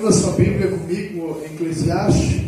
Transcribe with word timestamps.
abrindo 0.00 0.08
a 0.08 0.12
sua 0.12 0.32
Bíblia 0.32 0.68
comigo 0.68 1.36
em 1.42 1.54
Eclesiastes, 1.54 2.42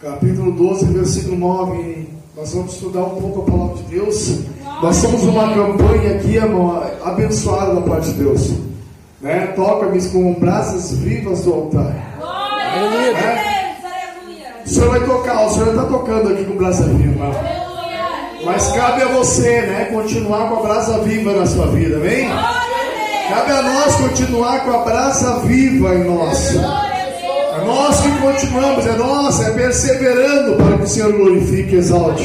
capítulo 0.00 0.50
12, 0.52 0.86
versículo 0.86 1.38
9. 1.38 2.08
Nós 2.36 2.52
vamos 2.52 2.74
estudar 2.74 3.04
um 3.04 3.20
pouco 3.20 3.42
a 3.42 3.44
palavra 3.44 3.76
de 3.76 3.82
Deus. 3.94 4.40
Nós 4.82 4.96
estamos 4.96 5.22
numa 5.22 5.54
campanha 5.54 6.16
aqui 6.16 6.36
abençoada 7.04 7.74
da 7.74 7.80
parte 7.82 8.08
de 8.08 8.14
Deus. 8.14 8.50
Né? 9.20 9.46
Toca-me 9.54 10.02
com 10.08 10.34
brasas 10.34 10.92
vivas 10.98 11.42
do 11.44 11.52
altar. 11.52 12.16
Glória 12.18 12.80
aleluia. 12.80 14.54
O 14.64 14.68
Senhor 14.68 14.90
vai 14.90 15.04
tocar, 15.04 15.46
o 15.46 15.50
Senhor 15.50 15.68
está 15.68 15.84
tocando 15.84 16.32
aqui 16.32 16.44
com 16.44 16.56
brasa 16.56 16.84
viva. 16.84 17.24
Aleluia. 17.24 18.44
Mas 18.44 18.72
cabe 18.72 19.02
a 19.02 19.08
você, 19.08 19.62
né, 19.62 19.84
continuar 19.92 20.48
com 20.48 20.56
a 20.56 20.62
brasa 20.62 20.98
viva 21.00 21.32
na 21.34 21.46
sua 21.46 21.66
vida, 21.66 21.96
amém? 21.96 22.26
Glória. 22.26 22.69
Cabe 23.30 23.52
a 23.52 23.62
nós 23.62 23.94
continuar 23.94 24.64
com 24.64 24.72
a 24.72 24.78
brasa 24.78 25.38
viva 25.46 25.94
em 25.94 26.02
nós. 26.02 26.52
É 26.56 27.64
nós 27.64 28.00
que 28.00 28.10
continuamos, 28.18 28.86
é 28.86 28.96
nós, 28.96 29.40
é 29.40 29.50
perseverando 29.52 30.56
para 30.56 30.78
que 30.78 30.82
o 30.82 30.88
Senhor 30.88 31.12
glorifique 31.12 31.76
e 31.76 31.78
exalte 31.78 32.24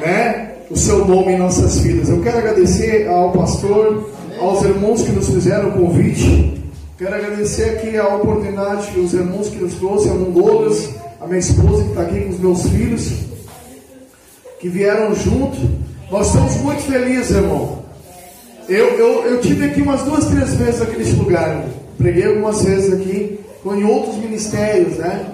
né, 0.00 0.52
o 0.70 0.76
seu 0.76 1.04
nome 1.04 1.32
em 1.32 1.38
nossas 1.38 1.80
vidas. 1.80 2.08
Eu 2.08 2.22
quero 2.22 2.38
agradecer 2.38 3.06
ao 3.08 3.30
pastor, 3.32 4.10
aos 4.40 4.62
irmãos 4.62 5.02
que 5.02 5.12
nos 5.12 5.28
fizeram 5.28 5.68
o 5.68 5.72
convite. 5.72 6.64
Quero 6.96 7.14
agradecer 7.14 7.64
aqui 7.76 7.98
a 7.98 8.08
oportunidade 8.08 8.86
que 8.90 9.00
os 9.00 9.12
irmãos 9.12 9.50
que 9.50 9.56
nos 9.56 9.74
trouxeram, 9.74 10.18
ao 10.18 10.30
Douglas, 10.30 10.88
a 11.20 11.26
minha 11.26 11.40
esposa 11.40 11.84
que 11.84 11.90
está 11.90 12.02
aqui 12.02 12.20
com 12.22 12.30
os 12.30 12.40
meus 12.40 12.62
filhos, 12.70 13.12
que 14.58 14.68
vieram 14.70 15.14
junto. 15.14 15.58
Nós 16.10 16.28
estamos 16.28 16.56
muito 16.56 16.80
felizes, 16.84 17.36
irmão. 17.36 17.81
Eu, 18.68 18.86
eu, 18.98 19.24
eu 19.24 19.40
tive 19.40 19.66
aqui 19.66 19.82
umas 19.82 20.02
duas, 20.02 20.24
três 20.26 20.54
vezes 20.54 20.80
aqui 20.82 20.96
nesse 20.96 21.14
lugar. 21.16 21.64
Preguei 21.98 22.26
algumas 22.26 22.62
vezes 22.62 22.92
aqui, 22.92 23.40
em 23.64 23.84
outros 23.84 24.16
ministérios, 24.16 24.98
né? 24.98 25.26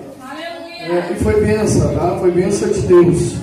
É, 0.80 1.12
e 1.12 1.16
foi 1.16 1.44
benção, 1.44 1.94
tá? 1.94 2.16
Foi 2.18 2.30
benção 2.30 2.68
de 2.68 2.80
Deus. 2.80 3.34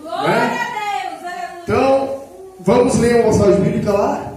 Glória 0.00 0.34
a 0.34 0.48
Deus, 0.48 1.24
aleluia. 1.24 1.60
Então, 1.62 2.22
vamos 2.60 2.98
ler 2.98 3.16
uma 3.16 3.24
passagem 3.24 3.60
bíblica 3.60 3.92
lá? 3.92 4.32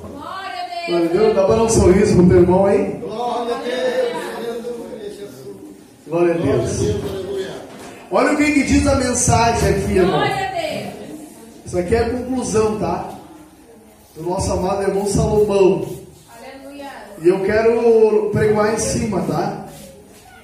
Glória 0.00 0.20
a 0.20 0.86
Glória 0.86 1.06
a 1.06 1.12
Deus. 1.12 1.12
Deus. 1.12 1.34
Dá 1.34 1.44
para 1.44 1.56
dar 1.56 1.62
um 1.62 1.68
sorriso 1.68 2.16
pro 2.16 2.28
teu 2.28 2.40
irmão 2.42 2.66
aí? 2.66 3.00
Glória 3.02 3.54
a 3.54 3.58
Deus. 3.58 3.74
Glória 6.06 6.34
a 6.34 6.36
Glória 6.36 6.54
a 6.54 6.56
Deus. 6.56 6.78
Deus. 6.78 7.24
Olha 8.10 8.32
o 8.32 8.36
que, 8.36 8.52
que 8.52 8.62
diz 8.62 8.86
a 8.86 8.94
mensagem 8.94 9.68
aqui, 9.70 9.92
irmão. 9.96 10.10
Glória 10.10 10.34
a 10.34 10.52
Deus. 10.52 11.20
Isso 11.66 11.78
aqui 11.78 11.94
é 11.96 11.98
a 11.98 12.10
conclusão, 12.10 12.78
tá? 12.78 13.13
Do 14.16 14.22
nosso 14.22 14.52
amado 14.52 14.82
irmão 14.82 15.06
Salomão. 15.06 15.86
Aleluia. 16.30 16.90
E 17.20 17.28
eu 17.28 17.40
quero 17.40 18.30
pregoar 18.32 18.74
em 18.74 18.78
cima, 18.78 19.20
tá? 19.22 19.66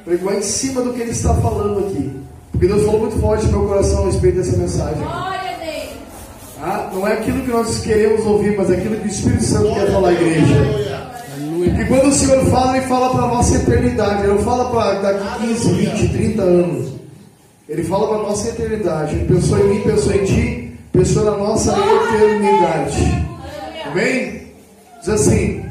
Pregoar 0.04 0.36
em 0.36 0.42
cima 0.42 0.82
do 0.82 0.92
que 0.92 1.02
ele 1.02 1.12
está 1.12 1.32
falando 1.34 1.86
aqui. 1.86 2.20
Porque 2.50 2.66
Deus 2.66 2.84
falou 2.84 3.02
muito 3.02 3.20
forte 3.20 3.46
no 3.46 3.60
meu 3.60 3.68
coração 3.68 4.02
a 4.02 4.06
respeito 4.06 4.38
dessa 4.38 4.56
mensagem. 4.56 4.98
Glória 4.98 5.50
a 5.50 5.64
Deus. 5.64 5.90
Tá? 6.58 6.90
Não 6.92 7.06
é 7.06 7.12
aquilo 7.12 7.44
que 7.44 7.50
nós 7.50 7.78
queremos 7.80 8.26
ouvir, 8.26 8.56
mas 8.56 8.70
é 8.70 8.74
aquilo 8.74 8.96
que 8.96 9.06
o 9.06 9.10
Espírito 9.10 9.44
Santo 9.44 9.72
quer 9.72 9.92
falar 9.92 10.08
à 10.08 10.12
igreja. 10.14 10.56
Aleluia. 11.36 11.70
Porque 11.70 11.84
quando 11.84 12.08
o 12.08 12.12
Senhor 12.12 12.46
fala, 12.46 12.76
Ele 12.76 12.86
fala 12.88 13.10
para 13.10 13.22
a 13.22 13.28
nossa 13.28 13.54
eternidade. 13.54 14.22
Ele 14.24 14.32
não 14.32 14.38
fala 14.40 14.70
para 14.70 15.00
daqui 15.00 15.46
15, 15.46 15.72
20, 15.74 16.08
30 16.08 16.42
anos. 16.42 16.92
Ele 17.68 17.84
fala 17.84 18.08
para 18.08 18.16
a 18.16 18.22
nossa 18.22 18.48
eternidade. 18.48 19.14
Ele 19.14 19.32
pensou 19.32 19.58
em 19.60 19.68
mim, 19.68 19.80
pensou 19.82 20.12
em 20.12 20.24
ti, 20.24 20.78
pensou 20.92 21.24
na 21.24 21.36
nossa 21.36 21.70
eternidade. 21.70 23.29
Amém? 23.90 24.52
Diz 25.00 25.08
assim. 25.08 25.64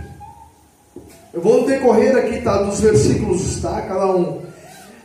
Eu 1.33 1.41
vou 1.41 1.65
decorrer 1.65 2.17
aqui, 2.17 2.41
tá? 2.41 2.63
Dos 2.63 2.81
versículos, 2.81 3.61
tá? 3.61 3.81
Cada 3.81 4.07
um. 4.07 4.41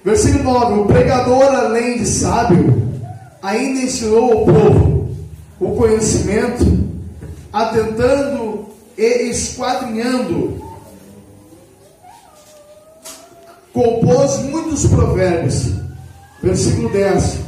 Versículo 0.04 0.42
9: 0.44 0.80
O 0.80 0.86
pregador, 0.86 1.44
além 1.44 1.98
de 1.98 2.06
sábio, 2.06 2.82
ainda 3.40 3.82
ensinou 3.82 4.32
ao 4.32 4.44
povo 4.44 5.08
o 5.60 5.76
conhecimento, 5.76 6.64
atentando 7.52 8.66
e 8.98 9.30
esquadrinhando. 9.30 10.60
Compôs 13.72 14.38
muitos 14.38 14.86
provérbios. 14.86 15.72
Versículo 16.42 16.88
10: 16.88 17.38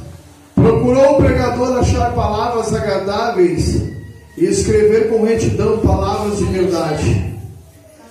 Procurou 0.55 1.15
o 1.15 1.17
pregador 1.17 1.79
achar 1.79 2.15
palavras 2.15 2.73
agradáveis 2.73 3.97
e 4.37 4.45
escrever 4.45 5.09
com 5.09 5.25
retidão 5.25 5.79
palavras 5.79 6.39
de 6.39 6.45
verdade. 6.45 7.35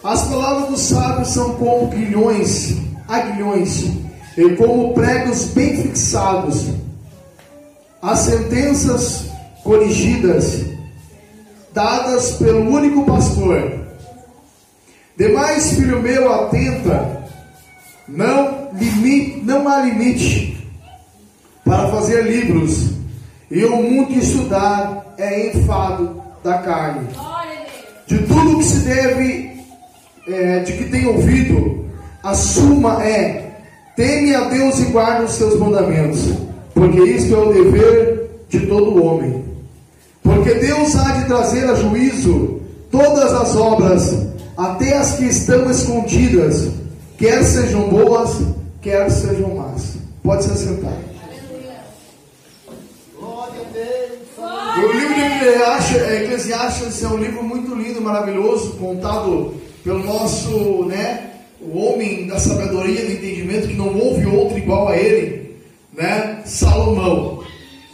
As 0.04 0.28
palavras 0.28 0.70
dos 0.70 0.82
sábios 0.82 1.30
são 1.30 1.56
como 1.56 1.88
guilhões, 1.88 2.76
aguilhões, 3.08 3.86
e 4.38 4.50
como 4.56 4.94
pregos 4.94 5.46
bem 5.46 5.82
fixados. 5.82 6.68
As 8.02 8.20
sentenças 8.20 9.26
corrigidas, 9.64 10.64
dadas 11.74 12.34
pelo 12.34 12.70
único 12.70 13.04
pastor. 13.06 13.86
Demais, 15.18 15.72
filho 15.74 16.02
meu, 16.02 16.32
atenta, 16.32 17.24
não, 18.08 18.70
limi, 18.74 19.42
não 19.44 19.68
há 19.68 19.82
limite 19.82 20.56
para 21.64 21.88
fazer 21.90 22.24
livros, 22.24 22.92
e 23.50 23.64
o 23.66 23.76
muito 23.78 24.14
estudar 24.14 25.14
é 25.18 25.48
enfado 25.48 26.22
da 26.44 26.60
carne 26.60 27.08
de 28.08 28.20
tudo 28.20 28.58
que 28.60 28.64
se 28.64 28.80
deve, 28.80 29.66
é, 30.28 30.60
de 30.60 30.74
que 30.74 30.86
tem 30.86 31.08
ouvido, 31.08 31.86
a 32.24 32.34
suma 32.34 33.04
é: 33.04 33.62
teme 33.96 34.36
a 34.36 34.46
Deus 34.50 34.80
e 34.80 34.86
guarde 34.86 35.26
os 35.26 35.32
seus 35.32 35.60
mandamentos, 35.60 36.34
porque 36.74 37.02
isto 37.02 37.34
é 37.34 37.38
o 37.38 37.54
dever 37.54 38.30
de 38.50 38.68
todo 38.68 39.04
homem. 39.04 39.44
Porque 40.22 40.56
Deus 40.56 40.96
há 40.96 41.12
de 41.20 41.26
trazer 41.26 41.70
a 41.70 41.76
juízo 41.76 42.62
todas 42.92 43.32
as 43.34 43.56
obras, 43.56 44.28
até 44.58 44.98
as 44.98 45.18
que 45.18 45.26
estão 45.26 45.70
escondidas, 45.70 46.70
quer 47.18 47.44
sejam 47.44 47.90
boas, 47.90 48.42
quer 48.82 49.10
sejam 49.10 49.56
más. 49.56 49.98
Pode 50.24 50.44
se 50.44 50.52
assentar. 50.52 50.98
Glória 53.20 53.62
a 53.62 53.74
Deus. 53.74 54.65
O 54.78 54.92
livro 54.92 55.16
de 55.16 56.24
Eclesiastes, 56.24 57.02
é 57.04 57.08
um 57.08 57.18
livro 57.18 57.42
muito 57.44 57.74
lindo, 57.76 58.02
maravilhoso, 58.02 58.72
contado 58.74 59.54
pelo 59.84 60.04
nosso, 60.04 60.86
né, 60.86 61.30
o 61.62 61.78
homem 61.78 62.28
da 62.28 62.38
sabedoria, 62.40 63.06
do 63.06 63.12
entendimento, 63.14 63.68
que 63.68 63.74
não 63.74 63.98
houve 63.98 64.26
outro 64.26 64.58
igual 64.58 64.90
a 64.90 64.98
ele, 64.98 65.56
né, 65.94 66.42
Salomão. 66.46 67.44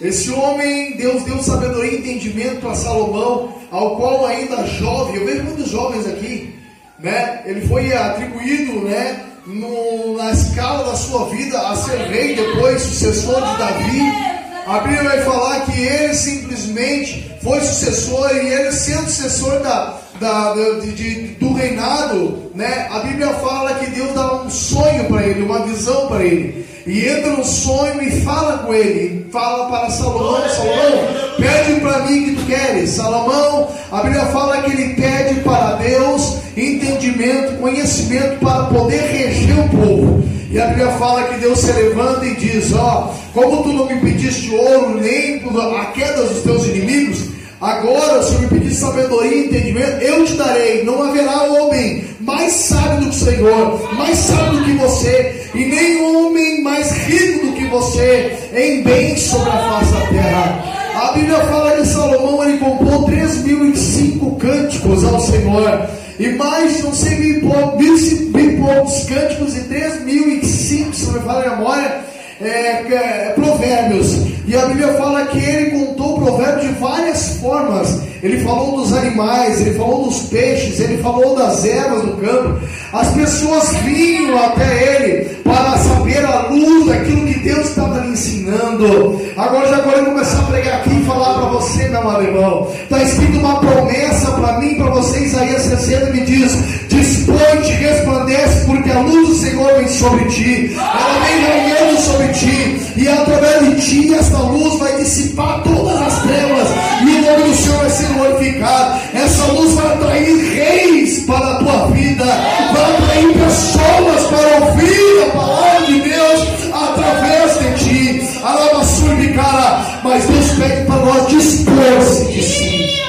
Esse 0.01 0.31
homem, 0.31 0.97
Deus 0.97 1.23
deu 1.23 1.37
sabedoria 1.43 1.91
e 1.91 1.97
entendimento 1.99 2.67
a 2.67 2.73
Salomão, 2.73 3.53
ao 3.69 3.95
qual 3.97 4.25
ainda 4.25 4.65
jovem, 4.65 5.15
eu 5.17 5.25
vejo 5.25 5.43
muitos 5.43 5.69
jovens 5.69 6.07
aqui, 6.07 6.55
né, 6.99 7.41
ele 7.45 7.61
foi 7.67 7.93
atribuído, 7.93 8.79
né, 8.81 9.23
no- 9.45 10.17
na 10.17 10.31
escala 10.31 10.85
da 10.85 10.95
sua 10.95 11.25
vida 11.25 11.59
a 11.59 11.75
ser 11.75 11.97
rei, 12.07 12.35
depois 12.35 12.81
sucessor 12.81 13.35
de 13.35 13.57
Davi, 13.57 14.30
a 14.67 14.79
Bíblia 14.79 15.03
vai 15.03 15.21
falar 15.21 15.61
que 15.65 15.79
ele 15.81 16.13
simplesmente 16.13 17.31
foi 17.43 17.59
sucessor 17.61 18.29
e 18.35 18.47
ele 18.47 18.71
sendo 18.71 19.09
sucessor 19.09 19.59
da, 19.59 19.97
da- 20.19 20.53
da- 20.53 20.79
de- 20.79 20.91
de- 20.91 21.27
do 21.35 21.53
reinado, 21.53 22.51
né? 22.53 22.87
A 22.91 22.99
Bíblia 22.99 23.29
fala 23.35 23.73
que 23.75 23.89
Deus 23.89 24.13
dá 24.13 24.43
um 24.43 24.49
sonho 24.49 25.05
para 25.05 25.23
ele, 25.23 25.43
uma 25.43 25.65
visão 25.65 26.07
para 26.07 26.23
ele. 26.23 26.65
E 26.85 27.07
entra 27.07 27.31
no 27.31 27.43
sonho 27.45 28.01
e 28.01 28.21
fala 28.21 28.59
com 28.59 28.73
ele, 28.73 29.27
fala 29.31 29.69
para 29.69 29.89
Salomão, 29.91 30.41
Salomão, 30.49 31.07
pede 31.37 31.79
para 31.79 31.99
mim 31.99 32.23
que 32.25 32.35
tu 32.35 32.45
queres. 32.47 32.89
Salomão, 32.91 33.67
a 33.91 34.01
Bíblia 34.03 34.25
fala 34.27 34.61
que 34.61 34.71
ele 34.71 34.93
pede 34.95 35.39
para 35.41 35.75
Deus 35.75 36.37
entendimento, 36.57 37.59
conhecimento 37.59 38.39
para 38.39 38.65
poder 38.65 38.99
reger 39.01 39.59
o 39.59 39.69
povo. 39.69 40.23
E 40.51 40.59
a 40.59 40.67
Bíblia 40.67 40.89
fala 40.91 41.23
que 41.29 41.39
Deus 41.39 41.59
se 41.59 41.71
levanta 41.71 42.25
e 42.25 42.35
diz: 42.35 42.73
Ó, 42.73 43.13
como 43.33 43.63
tu 43.63 43.71
não 43.71 43.85
me 43.85 43.95
pediste 44.01 44.53
ouro, 44.53 44.99
nem 44.99 45.41
a 45.79 45.85
queda 45.85 46.23
dos 46.23 46.43
teus 46.43 46.65
inimigos, 46.65 47.19
agora 47.61 48.21
se 48.21 48.35
me 48.35 48.47
pediste 48.47 48.75
sabedoria 48.75 49.31
e 49.31 49.45
entendimento, 49.45 50.01
eu 50.01 50.25
te 50.25 50.33
darei. 50.33 50.83
Não 50.83 51.03
haverá 51.03 51.43
homem 51.43 52.03
mais 52.19 52.51
sábio 52.51 52.99
do 52.99 53.09
que 53.09 53.15
o 53.15 53.19
Senhor, 53.19 53.93
mais 53.93 54.17
sábio 54.17 54.59
do 54.59 54.65
que 54.65 54.73
você, 54.73 55.49
e 55.55 55.65
nem 55.65 56.03
homem 56.03 56.61
mais 56.61 56.91
rico 56.91 57.45
do 57.45 57.53
que 57.53 57.65
você 57.67 58.37
em 58.53 58.83
bens 58.83 59.21
sobre 59.21 59.49
a 59.49 59.57
face 59.57 59.93
da 59.93 60.07
terra. 60.07 60.81
A 60.95 61.11
Bíblia 61.13 61.39
fala 61.45 61.71
que 61.71 61.85
Salomão 61.85 62.43
ele 62.43 62.57
compôs 62.57 63.09
3.005 63.09 64.37
cânticos 64.37 65.03
ao 65.05 65.19
Senhor. 65.21 65.87
E 66.21 66.29
mais, 66.35 66.83
não 66.83 66.93
sei, 66.93 67.15
mil 67.17 67.37
e 67.37 67.41
pou- 67.41 67.77
mil 67.77 67.97
cin- 67.97 68.25
mil 68.31 68.51
e 68.51 68.57
poucos 68.57 69.05
cânticos 69.05 69.57
e 69.57 69.61
3.005, 69.61 70.93
se 70.93 71.05
não 71.07 71.13
me 71.13 71.19
fala 71.21 71.43
a 71.45 71.55
memória, 71.55 71.99
é, 72.39 72.47
é, 72.93 73.31
provérbios. 73.33 74.17
E 74.51 74.57
a 74.57 74.65
Bíblia 74.65 74.89
fala 74.95 75.27
que 75.27 75.37
ele 75.37 75.71
contou 75.71 76.17
o 76.17 76.25
provérbio 76.25 76.67
de 76.67 76.73
várias 76.77 77.37
formas. 77.37 78.01
Ele 78.21 78.43
falou 78.43 78.81
dos 78.81 78.91
animais, 78.91 79.61
ele 79.61 79.75
falou 79.75 80.03
dos 80.03 80.23
peixes, 80.23 80.77
ele 80.81 81.01
falou 81.01 81.37
das 81.37 81.63
ervas 81.63 82.01
do 82.01 82.17
campo. 82.17 82.59
As 82.91 83.07
pessoas 83.11 83.71
vinham 83.77 84.37
até 84.37 84.95
ele 84.97 85.23
para 85.45 85.77
saber 85.77 86.25
a 86.25 86.47
luz 86.49 86.85
daquilo 86.85 87.27
que 87.27 87.39
Deus 87.39 87.69
estava 87.69 87.99
lhe 87.99 88.09
ensinando. 88.09 89.21
Agora 89.37 89.69
já 89.69 89.81
vou 89.81 90.05
começar 90.05 90.39
a 90.39 90.43
pregar 90.43 90.81
aqui 90.81 90.99
e 90.99 91.05
falar 91.05 91.33
para 91.35 91.49
você, 91.51 91.87
meu 91.87 92.21
irmão. 92.21 92.67
Está 92.83 93.01
escrito 93.01 93.39
uma 93.39 93.59
promessa 93.59 94.31
para 94.31 94.59
mim, 94.59 94.75
para 94.75 94.91
você, 94.91 95.19
Isaías 95.19 95.61
60 95.61 96.11
me 96.11 96.21
diz: 96.25 96.57
Dispõe-te, 96.89 97.71
resplandece, 97.71 98.65
porque 98.65 98.91
a 98.91 98.99
luz 98.99 99.29
do 99.29 99.35
Senhor 99.35 99.73
vem 99.77 99.87
sobre 99.87 100.25
ti. 100.25 100.75
Ela 100.75 101.25
vem 101.25 101.41
reinando 101.41 102.01
sobre 102.01 102.27
ti, 102.33 102.81
e 102.97 103.07
através 103.07 103.65
de 103.65 103.81
ti 103.81 104.13
esta 104.13 104.40
luz 104.41 104.79
vai 104.79 104.95
dissipar 104.97 105.61
todas 105.63 106.01
as 106.01 106.21
trevas, 106.23 106.67
e 107.01 107.09
o 107.09 107.21
nome 107.21 107.43
do 107.43 107.55
Senhor 107.55 107.77
vai 107.79 107.89
ser 107.89 108.07
glorificado. 108.07 108.99
Essa 109.13 109.51
luz 109.53 109.73
vai 109.73 109.93
atrair 109.93 110.55
reis 110.55 111.19
para 111.25 111.51
a 111.51 111.55
tua 111.55 111.87
vida, 111.87 112.25
vai 112.25 112.95
atrair 112.95 113.33
pessoas 113.33 114.27
para 114.29 114.65
ouvir 114.65 115.23
a 115.23 115.37
palavra 115.37 115.85
de 115.87 116.01
Deus 116.01 116.47
através 116.73 117.59
de 117.59 117.85
ti. 117.85 118.39
Alabassurbe, 118.43 119.33
cara, 119.33 119.99
mas 120.03 120.25
Deus 120.25 120.51
pede 120.51 120.85
para 120.85 120.95
nós 120.97 121.27
dispor-se 121.27 122.25
de 122.25 122.43
si. 122.43 123.01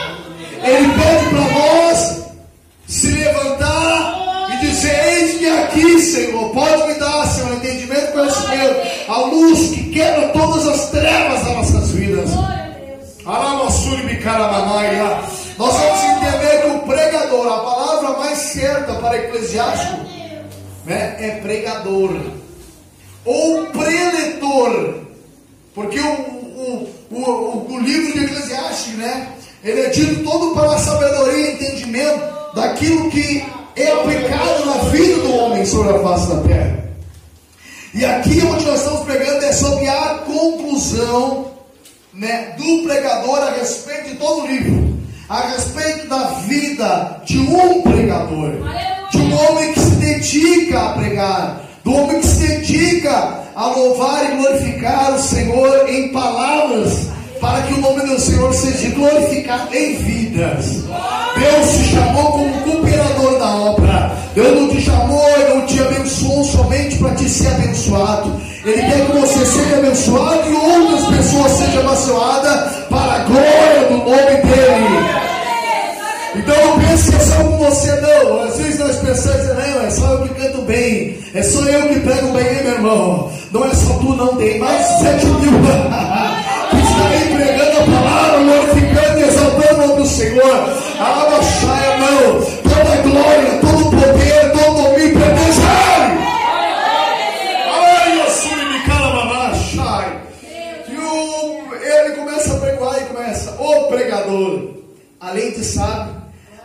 Ele 0.64 0.88
pede 0.88 1.26
para 1.30 1.51
todas 10.32 10.66
as 10.68 10.90
trevas 10.90 11.44
das 11.44 11.54
nossas 11.54 11.90
vidas. 11.90 12.30
Nós 15.58 15.74
vamos 15.76 16.02
entender 16.04 16.62
que 16.62 16.68
o 16.68 16.78
pregador, 16.80 17.46
a 17.46 17.58
palavra 17.60 18.18
mais 18.18 18.38
certa 18.38 18.94
para 18.94 19.16
eclesiástico, 19.16 19.98
né, 20.84 21.16
é 21.20 21.30
pregador. 21.40 22.10
Ou 23.24 23.66
preletor, 23.66 24.94
porque 25.74 26.00
o, 26.00 26.12
o, 26.12 26.90
o, 27.10 27.72
o, 27.72 27.80
livro 27.80 28.12
de 28.12 28.24
Eclesiastes, 28.24 28.94
né, 28.94 29.28
ele 29.62 29.82
é 29.82 29.88
dito 29.90 30.24
todo 30.24 30.54
para 30.54 30.74
a 30.74 30.78
sabedoria 30.78 31.50
e 31.50 31.54
entendimento 31.54 32.54
daquilo 32.54 33.08
que 33.10 33.44
é 33.76 33.92
aplicado 33.92 34.66
na 34.66 34.76
vida 34.90 35.22
do 35.22 35.34
homem 35.36 35.64
sobre 35.64 35.94
a 35.94 35.98
face 36.00 36.28
da 36.28 36.42
terra. 36.42 36.81
E 37.94 38.06
aqui 38.06 38.42
onde 38.46 38.64
nós 38.64 38.80
estamos 38.80 39.02
pregando 39.02 39.44
é 39.44 39.52
sobre 39.52 39.86
a 39.86 40.20
conclusão 40.24 41.48
né, 42.14 42.54
do 42.56 42.84
pregador 42.84 43.38
a 43.38 43.50
respeito 43.50 44.08
de 44.08 44.14
todo 44.16 44.42
o 44.42 44.46
livro, 44.46 44.98
a 45.28 45.48
respeito 45.48 46.08
da 46.08 46.24
vida 46.46 47.20
de 47.26 47.38
um 47.38 47.82
pregador, 47.82 48.52
de 49.10 49.18
um 49.18 49.34
homem 49.36 49.74
que 49.74 49.80
se 49.80 49.90
dedica 49.90 50.80
a 50.80 50.92
pregar, 50.94 51.60
do 51.84 51.94
homem 51.94 52.20
que 52.20 52.26
se 52.26 52.46
dedica 52.46 53.42
a 53.54 53.66
louvar 53.66 54.24
e 54.24 54.36
glorificar 54.38 55.14
o 55.14 55.18
Senhor 55.18 55.86
em 55.86 56.08
palavras, 56.12 57.08
para 57.42 57.60
que 57.62 57.74
o 57.74 57.80
nome 57.82 58.06
do 58.06 58.18
Senhor 58.18 58.54
seja 58.54 58.88
glorificado 58.94 59.74
em 59.76 59.96
vidas. 59.96 60.64
Deus 61.38 61.76
te 61.76 61.94
chamou 61.94 62.32
como 62.32 62.60
cooperador 62.62 63.38
da 63.38 63.54
obra. 63.54 64.21
Deus 64.34 64.60
não 64.60 64.68
te 64.68 64.80
chamou 64.80 65.28
e 65.38 65.54
não 65.54 65.66
te 65.66 65.80
abençoou 65.80 66.44
somente 66.44 66.96
para 66.96 67.14
te 67.14 67.28
ser 67.28 67.48
abençoado. 67.48 68.40
Ele 68.64 68.80
quer 68.80 69.06
que 69.06 69.12
você 69.12 69.44
seja 69.44 69.76
abençoado 69.76 70.48
e 70.48 70.54
outras 70.54 71.16
pessoas 71.16 71.52
sejam 71.52 71.86
abençoadas 71.86 72.72
para 72.88 73.12
a 73.12 73.18
glória 73.24 73.88
do 73.88 73.96
nome 73.98 74.42
dEle. 74.42 75.32
Então 76.34 76.66
não 76.66 76.80
pense 76.80 77.10
que 77.10 77.16
é 77.16 77.20
só 77.20 77.44
com 77.44 77.58
você, 77.58 78.00
não. 78.00 78.42
Às 78.42 78.56
vezes 78.56 78.78
nós 78.78 78.96
pensamos, 78.96 79.46
não, 79.48 79.82
é 79.82 79.90
só 79.90 80.12
eu 80.12 80.22
que 80.22 80.34
canto 80.40 80.62
bem, 80.62 81.18
é 81.34 81.42
só 81.42 81.60
eu 81.60 81.88
que 81.88 82.00
prego 82.00 82.28
bem, 82.28 82.46
hein, 82.46 82.62
meu 82.64 82.72
irmão. 82.72 83.32
Não 83.52 83.64
é 83.66 83.74
só 83.74 83.92
tu, 83.98 84.14
não, 84.14 84.36
tem 84.36 84.58
mais 84.58 84.86
7 85.00 85.26
mil 85.26 85.52
que 86.70 86.78
está 86.78 87.08
aí 87.10 87.36
pregando 87.36 87.80
a 87.80 88.00
palavra, 88.00 88.38
glorificando 88.44 89.18
e 89.18 89.22
exaltando 89.24 89.74
o 89.74 89.86
nome 89.88 90.02
do 90.02 90.08
Senhor. 90.08 90.68
Alabaxaia, 90.98 91.98
não. 91.98 92.62
Toda 92.62 93.02
glória, 93.02 93.58
todo 93.60 93.71
além 105.20 105.52
de 105.52 105.64
sábio, 105.64 106.14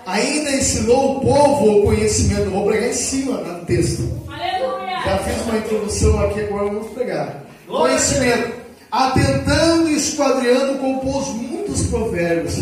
ainda 0.06 0.52
ensinou 0.52 1.18
o 1.18 1.22
povo 1.22 1.80
o 1.80 1.84
conhecimento. 1.84 2.42
Eu 2.42 2.52
vou 2.52 2.66
pregar 2.66 2.90
em 2.90 2.94
cima 2.94 3.38
no 3.38 3.66
texto. 3.66 4.04
Aleluia. 4.28 5.02
Já 5.06 5.18
fiz 5.20 5.42
uma 5.46 5.58
introdução 5.58 6.20
aqui, 6.22 6.42
agora 6.42 6.70
vamos 6.70 6.88
pregar. 6.92 7.44
Conhecimento. 7.68 8.58
Atentando 8.92 9.90
e 9.90 9.96
esquadrinhando, 9.96 10.80
compôs 10.80 11.28
muitos 11.28 11.86
provérbios. 11.88 12.56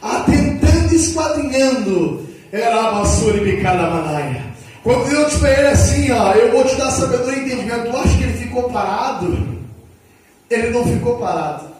Atentando 0.00 0.92
e 0.92 0.96
esquadrinhando. 0.96 2.28
Era 2.52 2.88
a 2.88 2.92
basura 2.92 3.36
e 3.38 3.56
bicada 3.56 3.90
manaia. 3.90 4.44
Quando 4.84 5.08
Deus 5.08 5.26
disse 5.28 5.40
para 5.40 5.50
ele 5.50 5.68
assim, 5.68 6.12
ó, 6.12 6.32
eu 6.34 6.52
vou 6.52 6.64
te 6.64 6.76
dar 6.76 6.90
sabedoria 6.90 7.38
e 7.38 7.44
entendimento. 7.46 7.90
Tu 7.90 7.96
acha 7.96 8.16
que 8.16 8.22
ele 8.22 8.32
ficou 8.34 8.64
parado? 8.64 9.48
Ele 10.50 10.70
não 10.70 10.84
ficou 10.86 11.16
parado. 11.18 11.74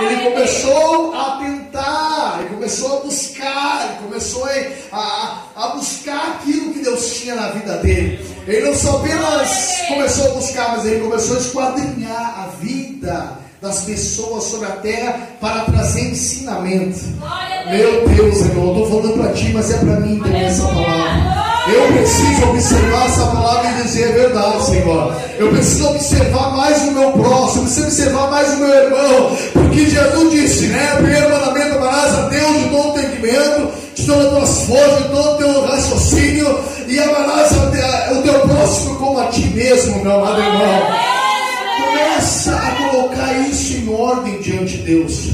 Ele 0.00 0.16
começou 0.30 1.14
a 1.14 1.38
tentar, 1.78 2.38
ele 2.40 2.48
começou 2.50 2.98
a 2.98 3.00
buscar, 3.00 3.88
ele 3.88 4.08
começou 4.08 4.44
a, 4.44 4.96
a, 4.96 5.42
a 5.56 5.68
buscar 5.68 6.38
aquilo 6.40 6.72
que 6.72 6.80
Deus 6.80 7.14
tinha 7.14 7.34
na 7.34 7.50
vida 7.50 7.76
dele. 7.78 8.18
Ele 8.46 8.66
não 8.66 8.74
só 8.74 8.98
apenas 8.98 9.78
começou 9.88 10.30
a 10.30 10.34
buscar, 10.34 10.76
mas 10.76 10.86
ele 10.86 11.00
começou 11.00 11.36
a 11.36 11.40
esquadrinhar 11.40 12.40
a 12.40 12.46
vida 12.60 13.38
das 13.60 13.82
pessoas 13.82 14.44
sobre 14.44 14.66
a 14.66 14.72
terra 14.76 15.28
para 15.40 15.64
trazer 15.64 16.10
ensinamento. 16.10 17.00
Meu 17.70 18.08
Deus, 18.08 18.40
irmão, 18.40 18.76
eu 18.76 18.84
estou 18.84 19.02
falando 19.02 19.22
para 19.22 19.32
ti, 19.32 19.50
mas 19.52 19.70
é 19.70 19.78
para 19.78 20.00
mim 20.00 20.20
também 20.20 20.44
essa 20.44 20.66
palavra. 20.66 21.47
Eu 21.70 21.92
preciso 21.92 22.44
observar 22.48 23.06
essa 23.06 23.26
palavra 23.26 23.70
e 23.70 23.82
dizer 23.82 24.08
a 24.08 24.12
verdade, 24.12 24.66
Senhor. 24.66 25.14
Eu 25.38 25.50
preciso 25.50 25.88
observar 25.90 26.56
mais 26.56 26.82
o 26.82 26.92
meu 26.92 27.12
próximo, 27.12 27.64
preciso 27.64 27.86
observar 27.86 28.30
mais 28.30 28.54
o 28.54 28.56
meu 28.56 28.74
irmão, 28.74 29.36
porque 29.52 29.86
Jesus 29.86 30.30
disse, 30.30 30.66
né? 30.68 30.96
Primeiro 30.96 31.30
mandamento, 31.30 31.76
amarás 31.76 32.14
a 32.14 32.28
Deus 32.28 32.56
de 32.56 32.68
todo 32.70 32.94
o 32.94 32.98
entendimento, 32.98 33.72
de 33.94 34.06
todas 34.06 34.26
as 34.26 34.32
tuas 34.32 34.62
forças, 34.62 35.02
de 35.02 35.08
todo 35.10 35.34
o 35.34 35.36
teu 35.36 35.66
raciocínio, 35.66 36.60
e 36.86 36.98
amarás 37.00 37.52
o 37.52 38.22
teu 38.22 38.40
próximo 38.40 38.96
como 38.96 39.20
a 39.20 39.26
ti 39.26 39.46
mesmo, 39.48 40.02
meu 40.02 40.12
amado 40.12 40.40
irmão. 40.40 40.82
Começa 41.84 42.56
a 42.56 42.90
colocar 42.90 43.32
isso 43.48 43.74
em 43.74 43.94
ordem 43.94 44.40
diante 44.40 44.78
de 44.78 44.82
Deus. 44.84 45.30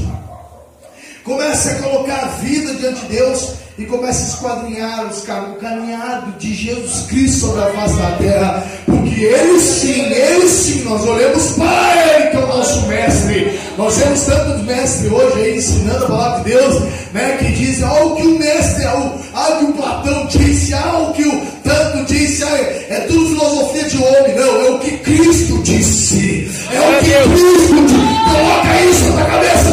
Comece 1.23 1.69
a 1.69 1.75
colocar 1.75 2.23
a 2.23 2.27
vida 2.43 2.73
diante 2.75 3.01
de 3.01 3.07
Deus 3.07 3.64
e 3.77 3.85
comece 3.85 4.23
a 4.23 4.27
esquadrinhar 4.27 5.05
os 5.07 5.21
cam- 5.23 5.51
o 5.51 5.55
caminhado 5.55 6.31
de 6.39 6.53
Jesus 6.53 7.07
Cristo 7.07 7.47
sobre 7.47 7.61
a 7.61 7.67
face 7.73 7.95
da 7.97 8.11
terra, 8.11 8.63
porque 8.85 9.15
Ele 9.21 9.59
sim, 9.59 10.01
Ele 10.01 10.47
sim, 10.49 10.83
nós 10.85 11.03
olhamos 11.05 11.43
para 11.57 12.15
Ele 12.15 12.29
que 12.31 12.37
é 12.37 12.39
o 12.39 12.47
nosso 12.47 12.87
mestre. 12.87 13.59
Nós 13.77 13.97
temos 13.97 14.21
tantos 14.21 14.61
mestres 14.63 15.11
hoje 15.11 15.39
aí 15.41 15.57
ensinando 15.57 16.05
a 16.05 16.07
palavra 16.07 16.43
de 16.43 16.49
Deus, 16.51 16.81
né, 17.13 17.35
que 17.37 17.51
dizem 17.51 17.83
algo 17.85 18.15
que 18.15 18.23
o 18.27 18.39
mestre, 18.39 18.85
algo, 18.85 19.19
algo 19.33 19.57
que 19.59 19.71
o 19.71 19.73
Platão 19.73 20.25
disse, 20.27 20.73
algo 20.73 21.13
que 21.13 21.23
o 21.27 21.41
tanto 21.63 22.05
disse, 22.13 22.43
ah, 22.43 22.57
é 22.89 23.05
tudo 23.07 23.27
filosofia 23.29 23.83
de 23.83 23.97
homem, 23.97 24.35
não, 24.35 24.61
é 24.65 24.69
o 24.71 24.79
que 24.79 24.91
Cristo 24.99 25.61
disse, 25.63 26.49
é 26.73 26.79
o 26.79 26.99
que 27.03 27.11
Cristo 27.29 27.85
disse. 27.87 28.15
Coloca 28.25 28.81
isso 28.89 29.13
na 29.13 29.25
cabeça 29.25 29.64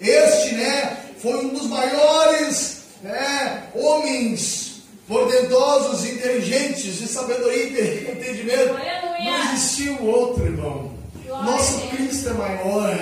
Este, 0.00 0.54
né, 0.54 0.96
foi 1.20 1.44
um 1.44 1.48
dos 1.48 1.66
maiores 1.68 2.82
né, 3.02 3.64
homens 3.74 4.82
portentosos, 5.06 6.04
inteligentes, 6.04 6.96
de 6.98 7.06
sabedoria 7.08 7.64
e 7.64 8.10
entendimento. 8.12 8.74
Não 9.24 9.52
existiu 9.54 10.02
outro, 10.04 10.44
irmão. 10.44 10.90
Nosso 11.26 11.78
a. 11.78 11.96
Cristo 11.96 12.28
é 12.30 12.32
maior. 12.34 12.94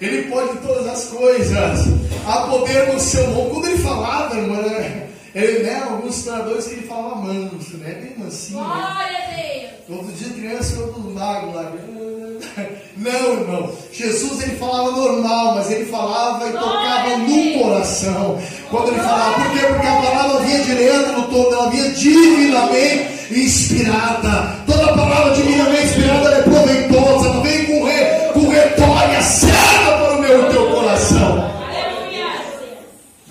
Ele 0.00 0.22
pode 0.30 0.58
todas 0.58 0.86
as 0.88 1.04
coisas. 1.06 1.80
Há 2.26 2.46
poder 2.48 2.92
no 2.92 2.98
seu 2.98 3.26
nome. 3.28 3.50
Quando 3.50 3.66
ele 3.68 3.78
falava, 3.78 4.36
irmão, 4.36 4.64
era- 4.64 5.08
ele, 5.34 5.62
né, 5.62 5.82
alguns 5.88 6.16
historiadores 6.18 6.66
que 6.66 6.72
ele 6.74 6.86
falava 6.86 7.16
manso, 7.16 7.76
né? 7.78 7.94
Bem 7.94 8.14
mansinho. 8.18 8.60
né? 8.60 8.66
Glória 8.66 9.18
a 9.18 9.36
Deus. 9.36 9.72
Todo 9.86 10.12
dia 10.16 10.28
criança 10.34 10.72
ficou 10.72 10.92
tudo 10.92 11.10
mago 11.10 11.52
lá. 11.54 11.72
Não, 13.02 13.32
irmão. 13.32 13.70
Jesus 13.92 14.42
ele 14.42 14.56
falava 14.56 14.92
normal, 14.92 15.56
mas 15.56 15.70
ele 15.72 15.86
falava 15.86 16.48
e 16.48 16.52
tocava 16.52 17.16
no 17.16 17.58
coração. 17.58 18.38
Quando 18.70 18.88
ele 18.88 19.00
falava, 19.00 19.42
por 19.42 19.50
quê? 19.50 19.66
Porque 19.66 19.86
a 19.86 19.96
palavra 19.96 20.40
vinha 20.40 20.62
direto 20.62 21.12
no 21.12 21.22
todo, 21.24 21.52
ela 21.52 21.70
vinha 21.70 21.90
divinamente 21.90 23.34
inspirada. 23.40 24.56
Toda 24.66 24.92
palavra 24.92 25.34
divinamente 25.34 25.86
inspirada 25.86 26.28
ela 26.28 26.38
é 26.38 26.42
proveitosa, 26.42 27.28
ela 27.28 27.40
vem 27.42 27.66
com, 27.66 27.84
re, 27.84 28.04
com 28.34 28.48
retória 28.48 29.22
certa 29.22 29.98
para 29.98 30.14
o 30.14 30.20
meu 30.20 30.48
e 30.48 30.52
teu 30.52 30.70
coração. 30.70 31.50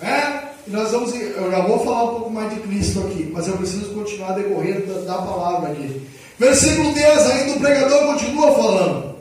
Né? 0.02 0.42
E 0.66 0.70
nós 0.70 0.90
vamos, 0.90 1.14
eu 1.14 1.50
já 1.50 1.60
vou 1.60 1.78
falar 1.78 2.04
um 2.04 2.08
pouco 2.08 2.30
mais 2.30 2.50
de 2.52 2.60
Cristo 2.60 3.00
aqui, 3.00 3.30
mas 3.32 3.48
eu 3.48 3.56
preciso 3.56 3.94
continuar 3.94 4.32
decorrendo 4.32 4.86
da, 4.86 5.14
da 5.14 5.22
palavra 5.22 5.70
aqui. 5.72 6.02
Versículo 6.38 6.92
10, 6.92 7.30
ainda 7.30 7.52
o 7.52 7.60
pregador 7.60 8.06
continua 8.06 8.52
falando. 8.52 9.11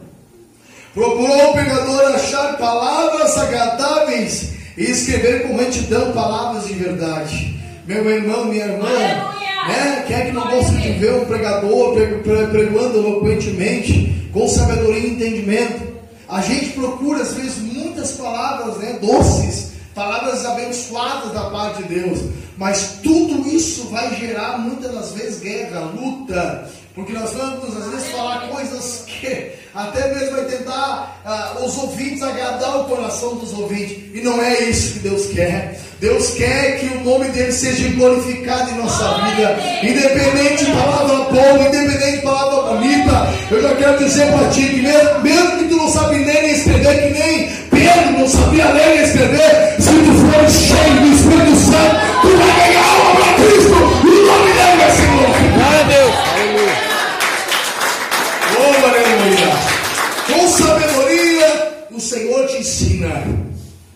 Procurou 0.94 1.52
o 1.52 1.54
pregador 1.54 2.16
achar 2.16 2.58
palavras 2.58 3.38
agradáveis 3.38 4.52
e 4.78 4.84
escrever 4.84 5.48
com 5.48 5.56
retidão 5.56 6.12
palavras 6.12 6.68
de 6.68 6.74
verdade. 6.74 7.58
Meu 7.88 8.10
irmão, 8.10 8.46
minha 8.46 8.66
irmã, 8.66 8.90
né? 8.90 10.04
Quem 10.06 10.16
é 10.18 10.26
que 10.26 10.32
não 10.34 10.50
gosta 10.50 10.74
de 10.74 10.92
ver 10.94 11.14
um 11.14 11.26
pregador 11.26 11.94
pregando 12.24 12.98
eloquentemente, 12.98 14.30
com 14.34 14.46
sabedoria 14.50 15.00
e 15.00 15.12
entendimento? 15.12 15.82
A 16.28 16.42
gente 16.42 16.72
procura, 16.72 17.22
às 17.22 17.34
vezes, 17.36 17.58
muitas 17.60 18.12
palavras 18.12 18.78
né, 18.78 18.98
doces, 19.02 19.72
palavras 19.96 20.46
abençoadas 20.46 21.32
da 21.34 21.50
parte 21.50 21.84
de 21.84 22.00
Deus, 22.00 22.20
mas 22.62 23.00
tudo 23.02 23.50
isso 23.50 23.90
vai 23.90 24.16
gerar 24.18 24.60
muitas 24.60 24.94
das 24.94 25.14
vezes 25.14 25.40
guerra, 25.40 25.80
luta, 25.80 26.70
porque 26.94 27.12
nós 27.12 27.32
vamos 27.32 27.76
às 27.76 27.90
vezes 27.92 28.12
falar 28.12 28.50
coisas 28.50 29.04
que 29.08 29.54
até 29.74 30.14
mesmo 30.14 30.36
vai 30.36 30.46
tentar 30.46 31.22
uh, 31.26 31.66
os 31.66 31.76
ouvintes 31.80 32.22
agradar 32.22 32.82
o 32.82 32.84
coração 32.84 33.34
dos 33.38 33.52
ouvintes. 33.54 33.98
E 34.14 34.22
não 34.22 34.40
é 34.40 34.62
isso 34.66 34.94
que 34.94 35.00
Deus 35.00 35.26
quer. 35.34 35.80
Deus 36.00 36.36
quer 36.36 36.80
que 36.80 36.86
o 36.98 37.04
nome 37.04 37.30
dele 37.30 37.52
seja 37.52 37.88
glorificado 37.96 38.70
em 38.70 38.76
nossa 38.76 39.12
vida. 39.24 39.58
Independente 39.82 40.66
de 40.66 40.72
palavra 40.72 41.18
boa, 41.32 41.68
independente 41.68 42.18
de 42.18 42.22
palavra 42.22 42.76
bonita. 42.76 43.34
Eu 43.50 43.62
já 43.62 43.76
quero 43.76 43.98
dizer 43.98 44.32
para 44.32 44.50
ti 44.50 44.68
que 44.68 44.82
mesmo, 44.82 45.20
mesmo 45.22 45.58
que 45.58 45.64
tu 45.66 45.78
não 45.78 45.90
sabe 45.90 46.24
ler 46.24 46.44
nem 46.44 46.52
escrever, 46.52 47.02
que 47.02 47.20
nem 47.20 47.62
Pedro 47.72 48.20
não 48.20 48.28
sabia 48.28 48.72
ler 48.72 48.96
nem 48.96 49.04
escrever, 49.04 49.76
se 49.80 49.90
tu 49.90 50.14
for 50.14 50.50
cheio 50.50 51.02
do 51.02 51.16
Espírito 51.16 51.56
Santo, 51.56 52.12
tu 52.22 52.38
vai 52.38 52.51
ensina. 63.02 63.24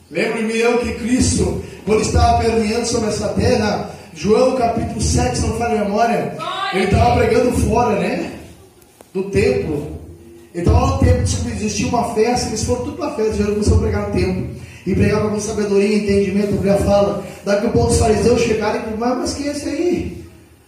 Lembre-me 0.10 0.58
eu 0.58 0.80
que 0.80 0.94
Cristo, 0.96 1.64
quando 1.86 2.02
estava 2.02 2.44
permeando 2.44 2.86
sobre 2.86 3.10
essa 3.10 3.30
terra, 3.30 3.92
João 4.14 4.56
capítulo 4.56 5.02
7, 5.02 5.38
se 5.38 5.48
não 5.48 5.64
a 5.64 5.70
memória, 5.70 6.36
ele 6.74 6.86
estava 6.86 7.18
pregando 7.18 7.52
fora, 7.52 8.00
né? 8.00 8.32
Do 9.14 9.24
templo. 9.30 9.96
Então, 10.54 10.88
no 10.88 10.98
templo, 11.00 11.22
existia 11.22 11.88
uma 11.88 12.14
festa, 12.14 12.48
eles 12.48 12.64
foram 12.64 12.86
tudo 12.86 12.98
para 12.98 13.08
a 13.08 13.16
festa, 13.16 13.34
Jesus 13.34 13.54
começou 13.54 13.78
a 13.78 13.82
pregar 13.82 14.08
no 14.08 14.14
templo. 14.14 14.56
E 14.86 14.94
pregava 14.94 15.30
com 15.30 15.40
sabedoria 15.40 15.88
e 15.88 16.04
entendimento, 16.04 16.50
a 16.50 16.52
Bíblia 16.52 16.78
fala. 16.78 17.24
Daqui 17.44 17.66
a 17.66 17.70
pouco 17.72 17.92
os 17.92 17.98
fariseus 17.98 18.42
chegaram 18.42 18.80
e 18.80 18.98
falaram, 18.98 19.22
mas 19.22 19.34
quem 19.34 19.48
é 19.48 19.52
esse 19.52 19.68
aí? 19.68 20.26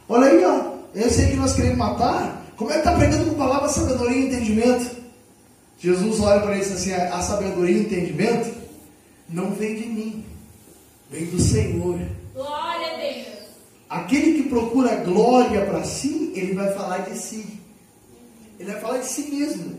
Olha 0.10 0.28
aí, 0.28 0.44
ó. 0.44 0.78
Esse 0.96 1.22
aí 1.22 1.32
que 1.32 1.38
nós 1.38 1.54
queremos 1.54 1.78
matar. 1.78 2.44
Como 2.58 2.72
é 2.72 2.74
que 2.74 2.80
está 2.80 2.94
pregando 2.94 3.26
com 3.26 3.36
palavra 3.36 3.70
sabedoria 3.70 4.18
e 4.18 4.26
entendimento? 4.26 5.07
Jesus 5.80 6.20
olha 6.20 6.42
para 6.42 6.52
ele 6.54 6.62
e 6.62 6.64
diz 6.64 6.74
assim: 6.74 6.94
a 6.94 7.22
sabedoria 7.22 7.78
e 7.78 7.82
entendimento 7.82 8.52
não 9.30 9.52
vem 9.52 9.76
de 9.76 9.86
mim, 9.86 10.26
vem 11.12 11.26
do 11.26 11.40
Senhor. 11.40 12.00
Glória 12.34 12.94
a 12.94 12.98
Deus. 12.98 13.38
Aquele 13.90 14.42
que 14.42 14.50
procura 14.50 14.96
glória 14.98 15.66
para 15.66 15.84
si, 15.84 16.32
ele 16.36 16.54
vai 16.54 16.74
falar 16.74 17.00
de 17.00 17.18
si. 17.18 17.60
Ele 18.60 18.72
vai 18.72 18.82
falar 18.82 18.98
de 18.98 19.06
si 19.06 19.30
mesmo. 19.32 19.76